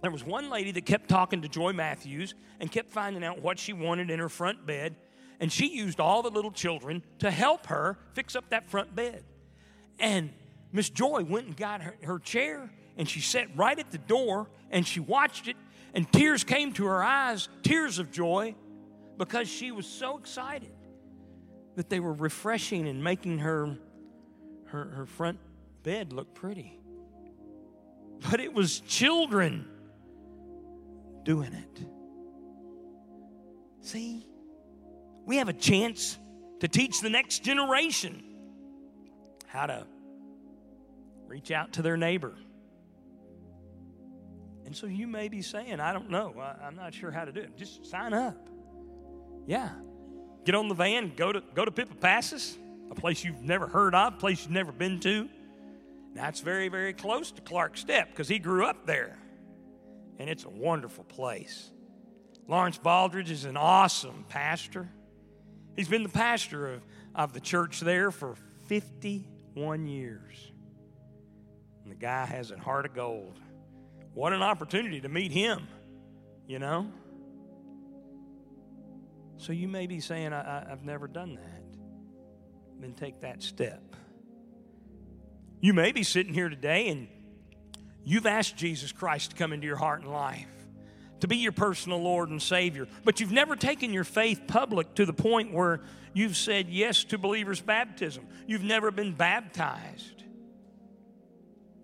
there 0.00 0.10
was 0.10 0.24
one 0.24 0.50
lady 0.50 0.72
that 0.72 0.86
kept 0.86 1.08
talking 1.08 1.42
to 1.42 1.48
Joy 1.48 1.72
Matthews 1.72 2.34
and 2.60 2.70
kept 2.70 2.90
finding 2.92 3.24
out 3.24 3.40
what 3.40 3.58
she 3.58 3.72
wanted 3.72 4.10
in 4.10 4.18
her 4.18 4.28
front 4.28 4.66
bed. 4.66 4.96
And 5.40 5.50
she 5.50 5.68
used 5.68 6.00
all 6.00 6.22
the 6.22 6.30
little 6.30 6.50
children 6.50 7.02
to 7.18 7.30
help 7.30 7.66
her 7.66 7.98
fix 8.14 8.36
up 8.36 8.50
that 8.50 8.68
front 8.70 8.94
bed. 8.94 9.24
And 9.98 10.30
Miss 10.72 10.88
Joy 10.88 11.24
went 11.24 11.46
and 11.46 11.56
got 11.56 11.82
her, 11.82 11.96
her 12.02 12.18
chair 12.18 12.70
and 12.96 13.08
she 13.08 13.20
sat 13.20 13.48
right 13.56 13.78
at 13.78 13.90
the 13.90 13.98
door 13.98 14.48
and 14.70 14.86
she 14.86 15.00
watched 15.00 15.48
it 15.48 15.56
and 15.94 16.10
tears 16.12 16.44
came 16.44 16.72
to 16.74 16.86
her 16.86 17.02
eyes, 17.02 17.48
tears 17.62 17.98
of 17.98 18.10
joy, 18.10 18.54
because 19.18 19.48
she 19.48 19.70
was 19.70 19.86
so 19.86 20.18
excited 20.18 20.72
that 21.76 21.90
they 21.90 22.00
were 22.00 22.12
refreshing 22.12 22.88
and 22.88 23.02
making 23.02 23.38
her 23.38 23.76
her, 24.66 24.84
her 24.86 25.06
front 25.06 25.38
bed 25.82 26.12
look 26.12 26.34
pretty. 26.34 26.78
But 28.30 28.40
it 28.40 28.52
was 28.52 28.80
children 28.80 29.66
doing 31.24 31.52
it. 31.52 31.86
See, 33.80 34.26
we 35.26 35.36
have 35.36 35.48
a 35.48 35.52
chance 35.52 36.18
to 36.60 36.68
teach 36.68 37.00
the 37.00 37.10
next 37.10 37.42
generation 37.42 38.22
how 39.46 39.66
to 39.66 39.86
reach 41.26 41.50
out 41.50 41.72
to 41.74 41.82
their 41.82 41.96
neighbor. 41.96 42.34
And 44.64 44.76
so 44.76 44.86
you 44.86 45.06
may 45.06 45.28
be 45.28 45.42
saying, 45.42 45.80
I 45.80 45.92
don't 45.92 46.10
know, 46.10 46.34
I, 46.38 46.66
am 46.66 46.76
not 46.76 46.94
sure 46.94 47.10
how 47.10 47.24
to 47.24 47.32
do 47.32 47.40
it. 47.40 47.56
Just 47.56 47.84
sign 47.86 48.14
up. 48.14 48.48
Yeah. 49.46 49.70
Get 50.44 50.54
on 50.54 50.68
the 50.68 50.74
van, 50.74 51.12
go 51.16 51.32
to 51.32 51.42
go 51.54 51.64
to 51.64 51.70
Pippa 51.70 51.94
Passes, 51.96 52.56
a 52.90 52.94
place 52.94 53.22
you've 53.24 53.42
never 53.42 53.66
heard 53.66 53.94
of, 53.94 54.14
a 54.14 54.16
place 54.16 54.42
you've 54.42 54.50
never 54.50 54.72
been 54.72 54.98
to. 55.00 55.28
That's 56.14 56.40
very, 56.40 56.68
very 56.68 56.92
close 56.92 57.30
to 57.32 57.42
Clark 57.42 57.76
Step 57.76 58.10
because 58.10 58.28
he 58.28 58.38
grew 58.38 58.66
up 58.66 58.86
there. 58.86 59.18
And 60.18 60.28
it's 60.28 60.44
a 60.44 60.50
wonderful 60.50 61.04
place. 61.04 61.70
Lawrence 62.46 62.78
Baldridge 62.78 63.30
is 63.30 63.44
an 63.44 63.56
awesome 63.56 64.24
pastor. 64.28 64.88
He's 65.74 65.88
been 65.88 66.02
the 66.02 66.08
pastor 66.08 66.74
of, 66.74 66.82
of 67.14 67.32
the 67.32 67.40
church 67.40 67.80
there 67.80 68.10
for 68.10 68.34
51 68.66 69.86
years. 69.86 70.52
And 71.82 71.90
the 71.90 71.96
guy 71.96 72.26
has 72.26 72.50
a 72.50 72.58
heart 72.58 72.84
of 72.84 72.94
gold. 72.94 73.38
What 74.14 74.32
an 74.32 74.42
opportunity 74.42 75.00
to 75.00 75.08
meet 75.08 75.32
him, 75.32 75.66
you 76.46 76.58
know? 76.58 76.92
So 79.38 79.52
you 79.52 79.66
may 79.66 79.86
be 79.86 80.00
saying, 80.00 80.32
I, 80.32 80.66
have 80.68 80.84
never 80.84 81.08
done 81.08 81.36
that. 81.36 81.62
Then 82.80 82.92
take 82.92 83.20
that 83.22 83.42
step. 83.42 83.96
You 85.62 85.72
may 85.72 85.92
be 85.92 86.02
sitting 86.02 86.34
here 86.34 86.48
today 86.48 86.88
and 86.88 87.08
you've 88.04 88.26
asked 88.26 88.56
Jesus 88.56 88.92
Christ 88.92 89.30
to 89.30 89.36
come 89.36 89.52
into 89.52 89.66
your 89.66 89.76
heart 89.76 90.02
and 90.02 90.10
life 90.10 90.48
to 91.20 91.28
be 91.28 91.36
your 91.36 91.52
personal 91.52 92.02
Lord 92.02 92.30
and 92.30 92.42
Savior, 92.42 92.88
but 93.04 93.20
you've 93.20 93.30
never 93.30 93.54
taken 93.54 93.92
your 93.92 94.02
faith 94.02 94.42
public 94.48 94.92
to 94.96 95.06
the 95.06 95.12
point 95.12 95.52
where 95.52 95.80
you've 96.12 96.36
said 96.36 96.68
yes 96.68 97.04
to 97.04 97.16
believer's 97.16 97.60
baptism. 97.60 98.26
You've 98.48 98.64
never 98.64 98.90
been 98.90 99.12
baptized. 99.12 100.24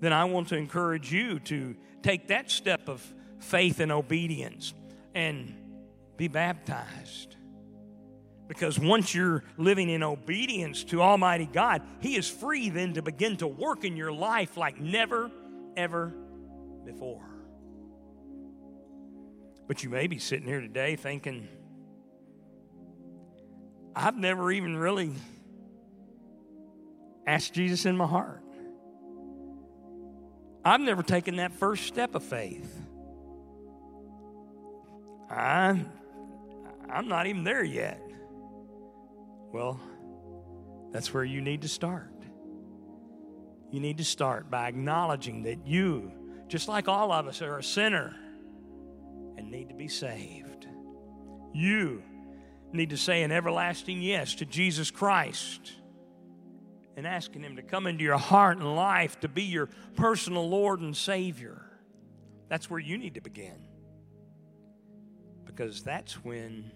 Then 0.01 0.13
I 0.13 0.25
want 0.25 0.49
to 0.49 0.57
encourage 0.57 1.13
you 1.13 1.39
to 1.39 1.77
take 2.03 2.29
that 2.29 2.51
step 2.51 2.89
of 2.89 3.01
faith 3.39 3.79
and 3.79 3.93
obedience 3.93 4.75
and 5.15 5.55
be 6.17 6.27
baptized. 6.27 7.37
Because 8.49 8.79
once 8.79 9.15
you're 9.15 9.45
living 9.59 9.91
in 9.91 10.03
obedience 10.03 10.83
to 10.85 11.03
Almighty 11.03 11.47
God, 11.47 11.83
He 12.01 12.17
is 12.17 12.29
free 12.29 12.71
then 12.71 12.95
to 12.95 13.03
begin 13.03 13.37
to 13.37 13.47
work 13.47 13.85
in 13.85 13.97
your 13.97 14.11
life 14.11 14.57
like 14.57 14.81
never, 14.81 15.31
ever 15.77 16.15
before. 16.85 17.29
But 19.67 19.85
you 19.85 19.91
may 19.91 20.07
be 20.07 20.19
sitting 20.19 20.47
here 20.47 20.63
today 20.63 20.97
thinking, 20.97 21.47
I've 23.95 24.17
never 24.17 24.51
even 24.51 24.79
really 24.79 25.13
asked 27.27 27.53
Jesus 27.53 27.85
in 27.85 27.95
my 27.97 28.07
heart. 28.07 28.43
I've 30.65 30.81
never 30.81 31.03
taken 31.03 31.37
that 31.37 31.53
first 31.53 31.85
step 31.85 32.15
of 32.15 32.23
faith. 32.23 32.75
I'm, 35.31 35.91
I'm 36.89 37.09
not 37.09 37.27
even 37.27 37.45
there 37.45 37.63
yet. 37.63 38.01
Well, 39.53 39.81
that's 40.93 41.13
where 41.13 41.25
you 41.25 41.41
need 41.41 41.63
to 41.63 41.69
start. 41.69 42.13
You 43.71 43.81
need 43.81 43.99
to 43.99 44.05
start 44.05 44.51
by 44.51 44.69
acknowledging 44.69 45.43
that 45.43 45.67
you, 45.67 46.13
just 46.49 46.69
like 46.69 46.89
all 46.89 47.13
of 47.13 47.27
us, 47.27 47.43
are 47.43 47.59
a 47.59 47.63
sinner 47.63 48.15
and 49.37 49.51
need 49.51 49.69
to 49.69 49.75
be 49.75 49.89
saved. 49.89 50.67
You 51.53 52.03
need 52.73 52.91
to 52.91 52.97
say 52.97 53.23
an 53.23 53.33
everlasting 53.33 54.01
yes 54.01 54.35
to 54.37 54.45
Jesus 54.45 54.91
Christ 54.91 55.73
and 56.97 57.07
asking 57.07 57.43
Him 57.43 57.57
to 57.57 57.63
come 57.63 57.87
into 57.87 58.05
your 58.05 58.19
heart 58.19 58.59
and 58.59 58.77
life 58.77 59.21
to 59.21 59.29
be 59.29 59.45
your 59.45 59.69
personal 59.97 60.49
Lord 60.49 60.81
and 60.81 60.97
Savior. 60.97 61.63
That's 62.49 62.69
where 62.71 62.81
you 62.81 62.99
need 62.99 63.15
to 63.15 63.21
begin. 63.21 63.67
Because 65.45 65.83
that's 65.83 66.25
when 66.25 66.73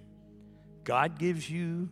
God 0.84 1.18
gives 1.18 1.48
you 1.48 1.90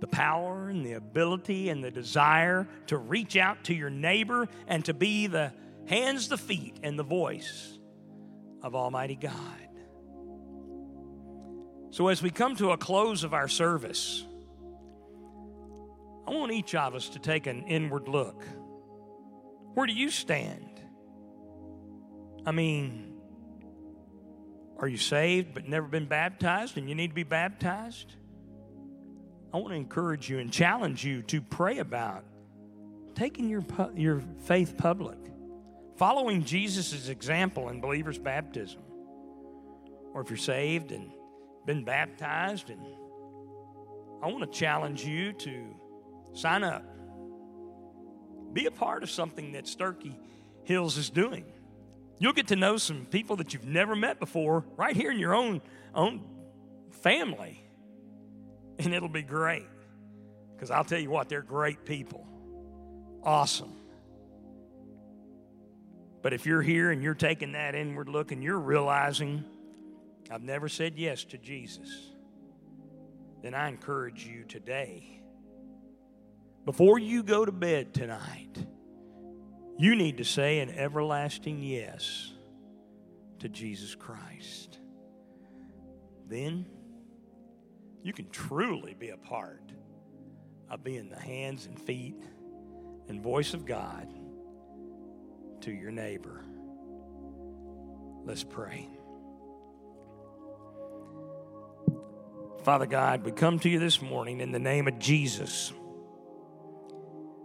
the 0.00 0.06
power 0.06 0.68
and 0.68 0.84
the 0.84 0.92
ability 0.92 1.68
and 1.68 1.82
the 1.82 1.90
desire 1.90 2.68
to 2.86 2.98
reach 2.98 3.36
out 3.36 3.64
to 3.64 3.74
your 3.74 3.90
neighbor 3.90 4.48
and 4.66 4.84
to 4.84 4.94
be 4.94 5.26
the 5.26 5.52
hands, 5.86 6.28
the 6.28 6.38
feet, 6.38 6.78
and 6.82 6.98
the 6.98 7.04
voice 7.04 7.78
of 8.62 8.74
Almighty 8.74 9.16
God. 9.16 9.32
So, 11.90 12.08
as 12.08 12.22
we 12.22 12.30
come 12.30 12.56
to 12.56 12.72
a 12.72 12.76
close 12.76 13.24
of 13.24 13.32
our 13.32 13.48
service, 13.48 14.24
I 16.26 16.30
want 16.30 16.52
each 16.52 16.74
of 16.74 16.94
us 16.94 17.08
to 17.10 17.18
take 17.18 17.46
an 17.46 17.62
inward 17.62 18.08
look. 18.08 18.44
Where 19.74 19.86
do 19.86 19.92
you 19.92 20.10
stand? 20.10 20.80
I 22.44 22.52
mean, 22.52 23.14
are 24.78 24.88
you 24.88 24.96
saved 24.98 25.54
but 25.54 25.68
never 25.68 25.86
been 25.86 26.06
baptized 26.06 26.76
and 26.76 26.88
you 26.88 26.94
need 26.94 27.08
to 27.08 27.14
be 27.14 27.22
baptized? 27.22 28.16
I 29.52 29.58
want 29.58 29.68
to 29.68 29.76
encourage 29.76 30.28
you 30.28 30.38
and 30.38 30.52
challenge 30.52 31.04
you 31.04 31.22
to 31.22 31.40
pray 31.40 31.78
about 31.78 32.24
taking 33.14 33.48
your, 33.48 33.64
your 33.94 34.22
faith 34.44 34.76
public, 34.76 35.18
following 35.96 36.44
Jesus' 36.44 37.08
example 37.08 37.68
in 37.70 37.80
believers' 37.80 38.18
baptism. 38.18 38.82
Or 40.12 40.22
if 40.22 40.30
you're 40.30 40.36
saved 40.36 40.92
and 40.92 41.10
been 41.66 41.84
baptized, 41.84 42.70
and 42.70 42.80
I 44.22 44.26
want 44.26 44.50
to 44.50 44.58
challenge 44.58 45.04
you 45.04 45.32
to 45.32 45.74
sign 46.32 46.64
up. 46.64 46.84
Be 48.52 48.66
a 48.66 48.70
part 48.70 49.02
of 49.02 49.10
something 49.10 49.52
that 49.52 49.66
Starkey 49.66 50.18
Hills 50.64 50.96
is 50.96 51.10
doing. 51.10 51.44
You'll 52.18 52.32
get 52.32 52.48
to 52.48 52.56
know 52.56 52.78
some 52.78 53.04
people 53.06 53.36
that 53.36 53.52
you've 53.52 53.66
never 53.66 53.94
met 53.94 54.18
before 54.18 54.64
right 54.76 54.96
here 54.96 55.10
in 55.10 55.18
your 55.18 55.34
own, 55.34 55.60
own 55.94 56.22
family. 56.90 57.65
And 58.78 58.94
it'll 58.94 59.08
be 59.08 59.22
great. 59.22 59.66
Because 60.54 60.70
I'll 60.70 60.84
tell 60.84 60.98
you 60.98 61.10
what, 61.10 61.28
they're 61.28 61.42
great 61.42 61.84
people. 61.84 62.26
Awesome. 63.22 63.72
But 66.22 66.32
if 66.32 66.46
you're 66.46 66.62
here 66.62 66.90
and 66.90 67.02
you're 67.02 67.14
taking 67.14 67.52
that 67.52 67.74
inward 67.74 68.08
look 68.08 68.32
and 68.32 68.42
you're 68.42 68.58
realizing, 68.58 69.44
I've 70.30 70.42
never 70.42 70.68
said 70.68 70.94
yes 70.96 71.24
to 71.24 71.38
Jesus, 71.38 72.10
then 73.42 73.54
I 73.54 73.68
encourage 73.68 74.26
you 74.26 74.44
today, 74.44 75.20
before 76.64 76.98
you 76.98 77.22
go 77.22 77.44
to 77.44 77.52
bed 77.52 77.94
tonight, 77.94 78.66
you 79.78 79.94
need 79.94 80.16
to 80.16 80.24
say 80.24 80.58
an 80.60 80.70
everlasting 80.70 81.62
yes 81.62 82.32
to 83.38 83.48
Jesus 83.48 83.94
Christ. 83.94 84.78
Then 86.28 86.66
you 88.06 88.12
can 88.12 88.30
truly 88.30 88.94
be 88.94 89.08
a 89.08 89.16
part 89.16 89.72
of 90.70 90.84
being 90.84 91.08
the 91.08 91.18
hands 91.18 91.66
and 91.66 91.76
feet 91.76 92.14
and 93.08 93.20
voice 93.20 93.52
of 93.52 93.66
God 93.66 94.06
to 95.62 95.72
your 95.72 95.90
neighbor. 95.90 96.44
Let's 98.24 98.44
pray. 98.44 98.88
Father 102.62 102.86
God, 102.86 103.24
we 103.24 103.32
come 103.32 103.58
to 103.58 103.68
you 103.68 103.80
this 103.80 104.00
morning 104.00 104.40
in 104.40 104.52
the 104.52 104.60
name 104.60 104.86
of 104.86 105.00
Jesus. 105.00 105.72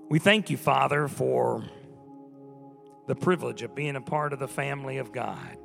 We 0.09 0.20
thank 0.20 0.51
you, 0.51 0.57
Father, 0.57 1.07
for 1.07 1.64
the 3.07 3.16
privilege 3.16 3.64
of 3.64 3.74
being 3.74 3.95
a 3.95 4.01
part 4.01 4.32
of 4.32 4.38
the 4.38 4.47
family 4.47 4.99
of 4.99 5.12
God. 5.12 5.57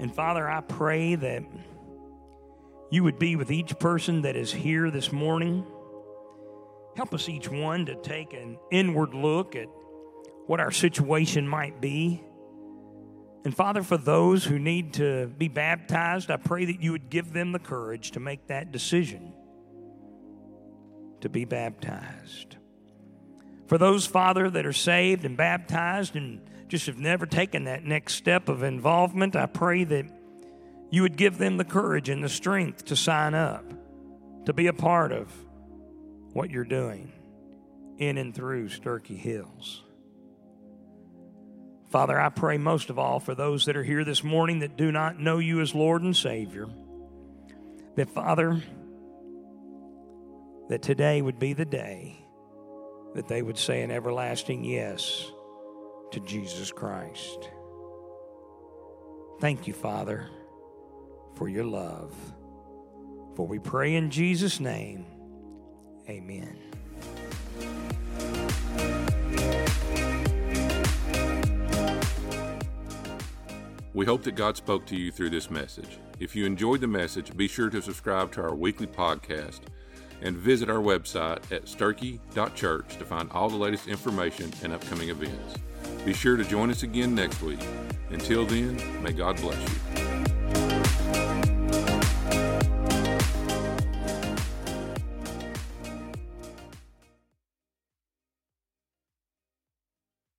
And 0.00 0.14
Father, 0.14 0.48
I 0.48 0.62
pray 0.62 1.16
that 1.16 1.42
you 2.94 3.02
would 3.02 3.18
be 3.18 3.36
with 3.36 3.50
each 3.50 3.78
person 3.78 4.22
that 4.22 4.36
is 4.36 4.52
here 4.52 4.90
this 4.90 5.12
morning. 5.12 5.66
Help 6.96 7.12
us 7.12 7.28
each 7.28 7.48
one 7.48 7.86
to 7.86 7.94
take 7.96 8.32
an 8.32 8.56
inward 8.70 9.14
look 9.14 9.56
at 9.56 9.66
what 10.46 10.60
our 10.60 10.70
situation 10.70 11.48
might 11.48 11.80
be 11.80 12.22
and 13.44 13.54
Father, 13.54 13.82
for 13.82 13.98
those 13.98 14.42
who 14.44 14.58
need 14.58 14.94
to 14.94 15.26
be 15.26 15.48
baptized, 15.48 16.30
I 16.30 16.38
pray 16.38 16.64
that 16.64 16.82
you 16.82 16.92
would 16.92 17.10
give 17.10 17.32
them 17.32 17.52
the 17.52 17.58
courage 17.58 18.12
to 18.12 18.20
make 18.20 18.46
that 18.46 18.72
decision 18.72 19.34
to 21.20 21.28
be 21.28 21.44
baptized. 21.44 22.56
For 23.66 23.76
those, 23.76 24.06
Father, 24.06 24.48
that 24.48 24.64
are 24.64 24.72
saved 24.72 25.26
and 25.26 25.36
baptized 25.36 26.16
and 26.16 26.40
just 26.68 26.86
have 26.86 26.98
never 26.98 27.26
taken 27.26 27.64
that 27.64 27.84
next 27.84 28.14
step 28.14 28.48
of 28.48 28.62
involvement, 28.62 29.36
I 29.36 29.44
pray 29.44 29.84
that 29.84 30.06
you 30.94 31.02
would 31.02 31.16
give 31.16 31.38
them 31.38 31.56
the 31.56 31.64
courage 31.64 32.08
and 32.08 32.22
the 32.22 32.28
strength 32.28 32.84
to 32.84 32.94
sign 32.94 33.34
up, 33.34 33.64
to 34.46 34.52
be 34.52 34.68
a 34.68 34.72
part 34.72 35.10
of 35.10 35.28
what 36.32 36.50
you're 36.50 36.62
doing 36.62 37.10
in 37.98 38.16
and 38.16 38.32
through 38.32 38.68
Starkey 38.68 39.16
Hills. 39.16 39.82
Father, 41.90 42.20
I 42.20 42.28
pray 42.28 42.58
most 42.58 42.90
of 42.90 42.98
all 43.00 43.18
for 43.18 43.34
those 43.34 43.64
that 43.64 43.76
are 43.76 43.82
here 43.82 44.04
this 44.04 44.22
morning 44.22 44.60
that 44.60 44.76
do 44.76 44.92
not 44.92 45.18
know 45.18 45.40
you 45.40 45.60
as 45.60 45.74
Lord 45.74 46.02
and 46.02 46.14
Savior. 46.14 46.68
That, 47.96 48.08
Father, 48.10 48.62
that 50.68 50.82
today 50.82 51.20
would 51.20 51.40
be 51.40 51.54
the 51.54 51.64
day 51.64 52.24
that 53.16 53.26
they 53.26 53.42
would 53.42 53.58
say 53.58 53.82
an 53.82 53.90
everlasting 53.90 54.62
yes 54.62 55.28
to 56.12 56.20
Jesus 56.20 56.70
Christ. 56.70 57.50
Thank 59.40 59.66
you, 59.66 59.72
Father, 59.72 60.30
for 61.34 61.48
your 61.48 61.64
love. 61.64 62.14
For 63.34 63.46
we 63.46 63.58
pray 63.58 63.94
in 63.94 64.10
Jesus' 64.10 64.60
name. 64.60 65.06
Amen. 66.08 66.58
We 73.94 74.04
hope 74.04 74.24
that 74.24 74.34
God 74.34 74.56
spoke 74.56 74.86
to 74.86 74.96
you 74.96 75.12
through 75.12 75.30
this 75.30 75.50
message. 75.50 75.98
If 76.18 76.34
you 76.34 76.46
enjoyed 76.46 76.80
the 76.80 76.88
message, 76.88 77.36
be 77.36 77.46
sure 77.46 77.70
to 77.70 77.80
subscribe 77.80 78.32
to 78.32 78.42
our 78.42 78.54
weekly 78.54 78.88
podcast 78.88 79.60
and 80.20 80.36
visit 80.36 80.68
our 80.68 80.78
website 80.78 81.52
at 81.52 81.66
sturkey.church 81.66 82.96
to 82.96 83.04
find 83.04 83.30
all 83.30 83.48
the 83.48 83.56
latest 83.56 83.86
information 83.86 84.52
and 84.62 84.72
upcoming 84.72 85.10
events. 85.10 85.58
Be 86.04 86.12
sure 86.12 86.36
to 86.36 86.44
join 86.44 86.70
us 86.70 86.82
again 86.82 87.14
next 87.14 87.40
week. 87.42 87.60
Until 88.10 88.44
then, 88.44 89.02
may 89.02 89.12
God 89.12 89.36
bless 89.36 89.60
you. 89.60 90.13